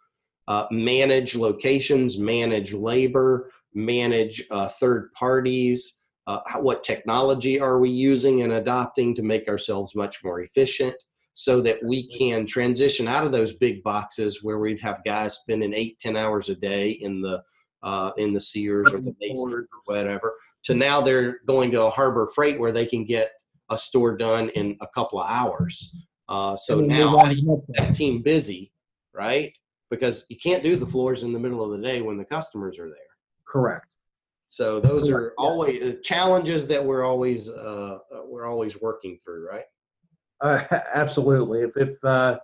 uh, 0.48 0.66
manage 0.70 1.34
locations, 1.34 2.18
manage 2.18 2.72
labor, 2.72 3.50
manage 3.74 4.42
uh, 4.50 4.68
third 4.68 5.12
parties. 5.14 6.04
Uh, 6.26 6.40
how, 6.46 6.60
what 6.60 6.84
technology 6.84 7.58
are 7.58 7.80
we 7.80 7.90
using 7.90 8.42
and 8.42 8.52
adopting 8.52 9.12
to 9.14 9.22
make 9.22 9.48
ourselves 9.48 9.96
much 9.96 10.22
more 10.22 10.40
efficient 10.42 10.94
so 11.32 11.60
that 11.60 11.82
we 11.84 12.08
can 12.10 12.46
transition 12.46 13.08
out 13.08 13.24
of 13.24 13.32
those 13.32 13.54
big 13.54 13.82
boxes 13.82 14.42
where 14.42 14.58
we 14.58 14.78
have 14.78 15.02
guys 15.04 15.38
spending 15.38 15.72
eight, 15.72 15.98
ten 15.98 16.16
hours 16.16 16.48
a 16.48 16.54
day 16.54 16.90
in 16.90 17.20
the 17.20 17.42
uh, 17.82 18.12
in 18.16 18.32
the 18.32 18.40
Sears 18.40 18.92
or 18.92 19.00
the 19.00 19.14
Macy's 19.20 19.44
or 19.44 19.66
whatever, 19.84 20.34
to 20.64 20.74
now 20.74 21.00
they're 21.00 21.40
going 21.46 21.70
to 21.72 21.82
a 21.82 21.90
Harbor 21.90 22.28
Freight 22.34 22.58
where 22.58 22.72
they 22.72 22.86
can 22.86 23.04
get 23.04 23.32
a 23.70 23.78
store 23.78 24.16
done 24.16 24.50
in 24.50 24.76
a 24.80 24.86
couple 24.88 25.20
of 25.20 25.28
hours. 25.28 25.96
Uh, 26.28 26.56
so 26.56 26.80
now 26.80 27.18
that 27.18 27.94
team 27.94 28.22
busy, 28.22 28.72
right? 29.12 29.52
Because 29.90 30.26
you 30.28 30.36
can't 30.36 30.62
do 30.62 30.76
the 30.76 30.86
floors 30.86 31.22
in 31.22 31.32
the 31.32 31.38
middle 31.38 31.62
of 31.64 31.78
the 31.78 31.86
day 31.86 32.00
when 32.00 32.16
the 32.16 32.24
customers 32.24 32.78
are 32.78 32.88
there. 32.88 32.98
Correct. 33.46 33.94
So 34.48 34.80
those 34.80 35.08
are 35.08 35.32
always 35.38 35.82
uh, 35.82 35.94
challenges 36.02 36.66
that 36.68 36.84
we're 36.84 37.04
always 37.04 37.48
uh, 37.48 37.98
uh, 38.14 38.20
we're 38.26 38.44
always 38.44 38.80
working 38.80 39.18
through, 39.24 39.48
right? 39.48 39.64
Uh, 40.42 40.62
absolutely. 40.94 41.62
If, 41.62 41.76
if 41.76 42.04
uh, 42.04 42.38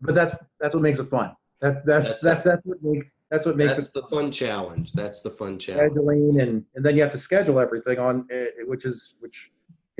but 0.00 0.14
that's 0.14 0.34
that's 0.60 0.74
what 0.74 0.82
makes 0.82 0.98
it 0.98 1.10
fun. 1.10 1.36
That, 1.60 1.84
that's 1.84 2.06
that's 2.06 2.22
that's, 2.22 2.44
that's 2.44 2.62
what 2.64 2.82
makes 2.82 3.06
that's 3.30 3.44
what 3.46 3.56
makes 3.56 3.74
That's 3.76 3.88
it 3.88 3.94
the 3.94 4.02
fun 4.04 4.30
challenge. 4.30 4.92
That's 4.92 5.20
the 5.20 5.30
fun 5.30 5.58
challenge. 5.58 5.92
scheduling 5.92 6.42
and 6.42 6.64
and 6.74 6.84
then 6.84 6.94
you 6.96 7.02
have 7.02 7.12
to 7.12 7.18
schedule 7.18 7.58
everything 7.60 7.98
on 7.98 8.26
uh, 8.32 8.44
which 8.66 8.84
is 8.84 9.14
which 9.20 9.50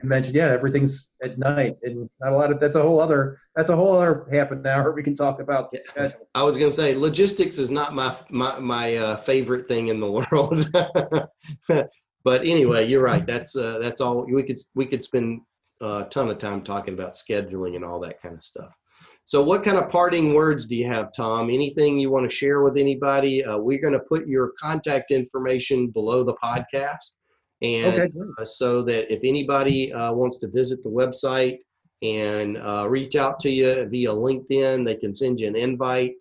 you 0.02 0.08
mentioned 0.08 0.34
yeah 0.36 0.48
everything's 0.52 1.08
at 1.22 1.38
night 1.38 1.76
and 1.82 2.08
not 2.20 2.32
a 2.32 2.36
lot 2.36 2.52
of 2.52 2.60
that's 2.60 2.76
a 2.76 2.82
whole 2.82 3.00
other 3.00 3.38
that's 3.56 3.70
a 3.70 3.76
whole 3.76 3.96
other 3.96 4.26
half 4.30 4.50
an 4.50 4.64
hour 4.66 4.92
we 4.92 5.02
can 5.02 5.14
talk 5.14 5.40
about 5.40 5.70
the 5.72 5.80
schedule. 5.80 6.28
I 6.34 6.42
was 6.42 6.56
going 6.56 6.70
to 6.70 6.74
say 6.76 6.94
logistics 6.94 7.58
is 7.58 7.70
not 7.70 7.94
my 7.94 8.14
my 8.30 8.58
my 8.60 8.96
uh, 8.96 9.16
favorite 9.16 9.66
thing 9.68 9.88
in 9.88 9.98
the 10.00 10.10
world. 10.18 10.70
but 12.24 12.40
anyway, 12.44 12.86
you're 12.86 13.02
right. 13.02 13.26
That's 13.26 13.56
uh, 13.56 13.78
that's 13.80 14.00
all 14.00 14.24
we 14.26 14.42
could 14.42 14.60
we 14.74 14.86
could 14.86 15.02
spend 15.04 15.40
a 15.80 16.06
ton 16.10 16.28
of 16.30 16.38
time 16.38 16.62
talking 16.62 16.94
about 16.94 17.12
scheduling 17.12 17.74
and 17.76 17.84
all 17.84 18.00
that 18.00 18.20
kind 18.22 18.34
of 18.34 18.42
stuff. 18.42 18.72
So, 19.26 19.42
what 19.42 19.64
kind 19.64 19.76
of 19.76 19.90
parting 19.90 20.34
words 20.34 20.66
do 20.66 20.76
you 20.76 20.86
have, 20.86 21.12
Tom? 21.12 21.50
Anything 21.50 21.98
you 21.98 22.10
want 22.10 22.30
to 22.30 22.34
share 22.34 22.62
with 22.62 22.76
anybody? 22.78 23.44
Uh, 23.44 23.58
we're 23.58 23.80
going 23.80 23.92
to 23.92 23.98
put 23.98 24.28
your 24.28 24.52
contact 24.56 25.10
information 25.10 25.88
below 25.88 26.22
the 26.22 26.34
podcast, 26.34 27.16
and 27.60 28.02
okay, 28.02 28.12
uh, 28.38 28.44
so 28.44 28.82
that 28.82 29.12
if 29.12 29.18
anybody 29.24 29.92
uh, 29.92 30.12
wants 30.12 30.38
to 30.38 30.48
visit 30.48 30.80
the 30.84 30.88
website 30.88 31.58
and 32.02 32.56
uh, 32.58 32.86
reach 32.88 33.16
out 33.16 33.40
to 33.40 33.50
you 33.50 33.88
via 33.88 34.10
LinkedIn, 34.10 34.84
they 34.84 34.94
can 34.94 35.12
send 35.12 35.40
you 35.40 35.48
an 35.48 35.56
invite. 35.56 36.14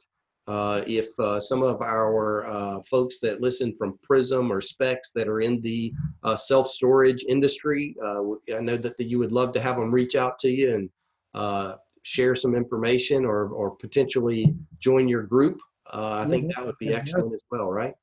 Uh, 0.47 0.81
if 0.87 1.07
uh, 1.19 1.39
some 1.39 1.61
of 1.61 1.83
our 1.83 2.47
uh, 2.47 2.79
folks 2.89 3.19
that 3.19 3.39
listen 3.39 3.75
from 3.77 3.99
Prism 4.01 4.51
or 4.51 4.61
Specs 4.61 5.11
that 5.11 5.27
are 5.27 5.41
in 5.41 5.61
the 5.61 5.93
uh, 6.23 6.35
self 6.35 6.69
storage 6.69 7.23
industry, 7.29 7.95
uh, 8.03 8.21
I 8.55 8.61
know 8.61 8.77
that 8.77 8.97
the, 8.97 9.05
you 9.05 9.19
would 9.19 9.31
love 9.31 9.53
to 9.53 9.61
have 9.61 9.75
them 9.75 9.91
reach 9.91 10.15
out 10.15 10.39
to 10.39 10.49
you 10.49 10.73
and 10.73 10.89
share 12.05 12.35
some 12.35 12.53
information 12.53 13.25
or, 13.25 13.49
or 13.49 13.71
potentially 13.71 14.53
join 14.79 15.07
your 15.07 15.23
group. 15.23 15.59
I 15.91 16.27
think 16.27 16.53
that 16.55 16.63
would 16.63 16.77
be 16.79 16.93
excellent 16.93 17.33
as 17.33 17.41
well, 17.49 17.71
right? 17.71 17.95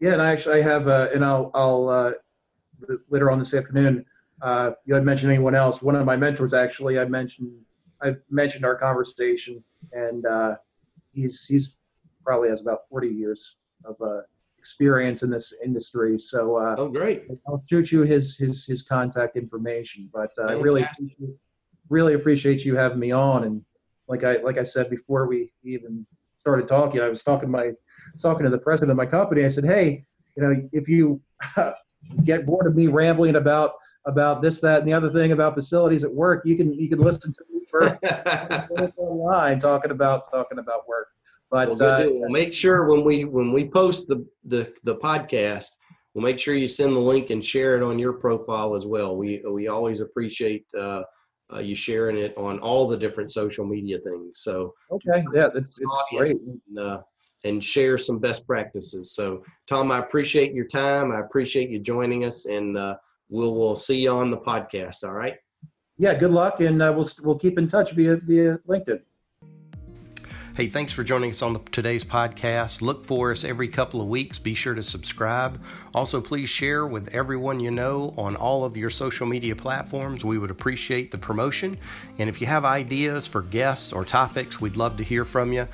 Yeah, 0.00 0.12
and 0.12 0.22
I 0.22 0.30
actually 0.30 0.60
I 0.60 0.62
have, 0.62 0.86
and 0.86 1.24
I'll, 1.24 1.50
I'll 1.54 2.14
later 3.08 3.30
on 3.30 3.38
this 3.38 3.54
afternoon. 3.54 4.04
you 4.84 4.94
had 4.94 5.04
mentioned 5.04 5.32
anyone 5.32 5.54
else? 5.54 5.80
One 5.80 5.96
of 5.96 6.04
my 6.04 6.16
mentors 6.16 6.52
actually, 6.52 6.98
I 6.98 7.06
mentioned, 7.06 7.50
I 8.02 8.16
mentioned 8.30 8.64
our 8.64 8.76
conversation, 8.76 9.64
and 9.92 10.24
he's 11.12 11.44
he's 11.44 11.74
probably 12.24 12.50
has 12.50 12.60
about 12.60 12.80
40 12.90 13.08
years 13.08 13.56
of 13.86 13.96
uh, 14.02 14.20
experience 14.58 15.22
in 15.22 15.30
this 15.30 15.54
industry. 15.64 16.18
So 16.18 16.56
uh, 16.56 16.74
oh, 16.76 16.88
great! 16.88 17.24
I'll 17.46 17.62
shoot 17.66 17.90
you 17.90 18.02
his 18.02 18.36
his 18.36 18.66
his 18.66 18.82
contact 18.82 19.36
information. 19.36 20.10
But 20.12 20.30
uh, 20.38 20.42
I 20.42 20.52
really 20.52 20.86
really 21.90 22.14
appreciate 22.14 22.64
you 22.64 22.76
having 22.76 22.98
me 22.98 23.12
on. 23.12 23.44
And 23.44 23.62
like 24.08 24.24
I 24.24 24.36
like 24.38 24.58
I 24.58 24.64
said 24.64 24.90
before 24.90 25.26
we 25.26 25.52
even 25.64 26.06
started 26.38 26.68
talking, 26.68 27.00
I 27.00 27.08
was 27.08 27.22
talking 27.22 27.48
to 27.48 27.52
my 27.52 27.70
talking 28.22 28.44
to 28.44 28.50
the 28.50 28.58
president 28.58 28.90
of 28.92 28.96
my 28.96 29.06
company. 29.06 29.44
I 29.44 29.48
said, 29.48 29.64
hey, 29.64 30.04
you 30.36 30.42
know, 30.42 30.68
if 30.72 30.88
you 30.88 31.20
get 32.24 32.46
bored 32.46 32.66
of 32.66 32.74
me 32.74 32.86
rambling 32.86 33.36
about 33.36 33.72
about 34.06 34.40
this, 34.40 34.60
that, 34.60 34.80
and 34.80 34.88
the 34.88 34.92
other 34.92 35.10
thing 35.12 35.32
about 35.32 35.54
facilities 35.54 36.04
at 36.04 36.12
work, 36.12 36.42
you 36.46 36.56
can 36.56 36.72
you 36.72 36.88
can 36.88 37.00
listen 37.00 37.32
to 37.32 37.44
me 37.52 37.60
first 37.70 38.02
online 38.96 39.58
talking 39.58 39.90
about 39.90 40.30
talking 40.30 40.58
about 40.58 40.88
work. 40.88 41.08
But 41.50 41.68
we'll, 41.68 41.82
uh, 41.82 42.04
we'll 42.06 42.30
make 42.30 42.52
sure 42.52 42.86
when 42.86 43.04
we 43.04 43.24
when 43.24 43.52
we 43.52 43.68
post 43.68 44.08
the, 44.08 44.26
the 44.44 44.72
the 44.84 44.96
podcast, 44.96 45.76
we'll 46.14 46.24
make 46.24 46.38
sure 46.38 46.54
you 46.54 46.68
send 46.68 46.94
the 46.94 47.00
link 47.00 47.30
and 47.30 47.44
share 47.44 47.76
it 47.76 47.82
on 47.82 47.98
your 47.98 48.14
profile 48.14 48.74
as 48.74 48.86
well. 48.86 49.16
We 49.16 49.42
we 49.48 49.68
always 49.68 50.00
appreciate 50.00 50.66
uh, 50.78 51.02
uh, 51.52 51.58
you 51.60 51.74
sharing 51.74 52.18
it 52.18 52.36
on 52.36 52.58
all 52.60 52.86
the 52.86 52.96
different 52.96 53.32
social 53.32 53.64
media 53.64 53.98
things. 53.98 54.40
So 54.40 54.74
okay, 54.90 55.24
yeah, 55.34 55.48
that's 55.52 55.78
great. 56.16 56.36
And, 56.36 56.78
uh, 56.78 56.98
and 57.44 57.62
share 57.62 57.98
some 57.98 58.18
best 58.18 58.46
practices. 58.46 59.12
So 59.14 59.42
Tom, 59.68 59.90
I 59.92 60.00
appreciate 60.00 60.52
your 60.52 60.66
time. 60.66 61.12
I 61.12 61.20
appreciate 61.20 61.70
you 61.70 61.78
joining 61.78 62.24
us, 62.24 62.46
and 62.46 62.76
uh, 62.76 62.96
we'll 63.28 63.54
we'll 63.54 63.76
see 63.76 64.00
you 64.00 64.10
on 64.10 64.30
the 64.30 64.38
podcast. 64.38 65.04
All 65.04 65.12
right. 65.12 65.36
Yeah. 65.96 66.14
Good 66.14 66.32
luck, 66.32 66.60
and 66.60 66.82
uh, 66.82 66.92
we'll 66.94 67.10
we'll 67.22 67.38
keep 67.38 67.58
in 67.58 67.68
touch 67.68 67.92
via 67.92 68.16
via 68.16 68.58
LinkedIn. 68.68 69.00
Hey, 70.58 70.68
thanks 70.68 70.92
for 70.92 71.04
joining 71.04 71.30
us 71.30 71.40
on 71.40 71.52
the, 71.52 71.60
today's 71.70 72.02
podcast. 72.02 72.82
Look 72.82 73.06
for 73.06 73.30
us 73.30 73.44
every 73.44 73.68
couple 73.68 74.00
of 74.00 74.08
weeks. 74.08 74.40
Be 74.40 74.56
sure 74.56 74.74
to 74.74 74.82
subscribe. 74.82 75.60
Also, 75.94 76.20
please 76.20 76.50
share 76.50 76.84
with 76.84 77.06
everyone 77.14 77.60
you 77.60 77.70
know 77.70 78.12
on 78.18 78.34
all 78.34 78.64
of 78.64 78.76
your 78.76 78.90
social 78.90 79.24
media 79.24 79.54
platforms. 79.54 80.24
We 80.24 80.36
would 80.36 80.50
appreciate 80.50 81.12
the 81.12 81.18
promotion. 81.18 81.76
And 82.18 82.28
if 82.28 82.40
you 82.40 82.48
have 82.48 82.64
ideas 82.64 83.24
for 83.24 83.42
guests 83.42 83.92
or 83.92 84.04
topics, 84.04 84.60
we'd 84.60 84.74
love 84.74 84.96
to 84.96 85.04
hear 85.04 85.24
from 85.24 85.52
you. 85.52 85.68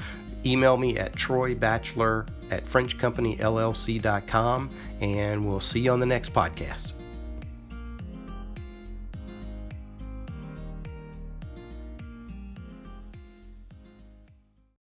Email 0.44 0.76
me 0.76 0.98
at 0.98 1.14
troybatchelor 1.14 2.28
at 2.50 2.66
frenchcompanyllc.com, 2.66 4.70
and 5.00 5.48
we'll 5.48 5.60
see 5.60 5.80
you 5.80 5.92
on 5.92 5.98
the 5.98 6.04
next 6.04 6.34
podcast. 6.34 6.92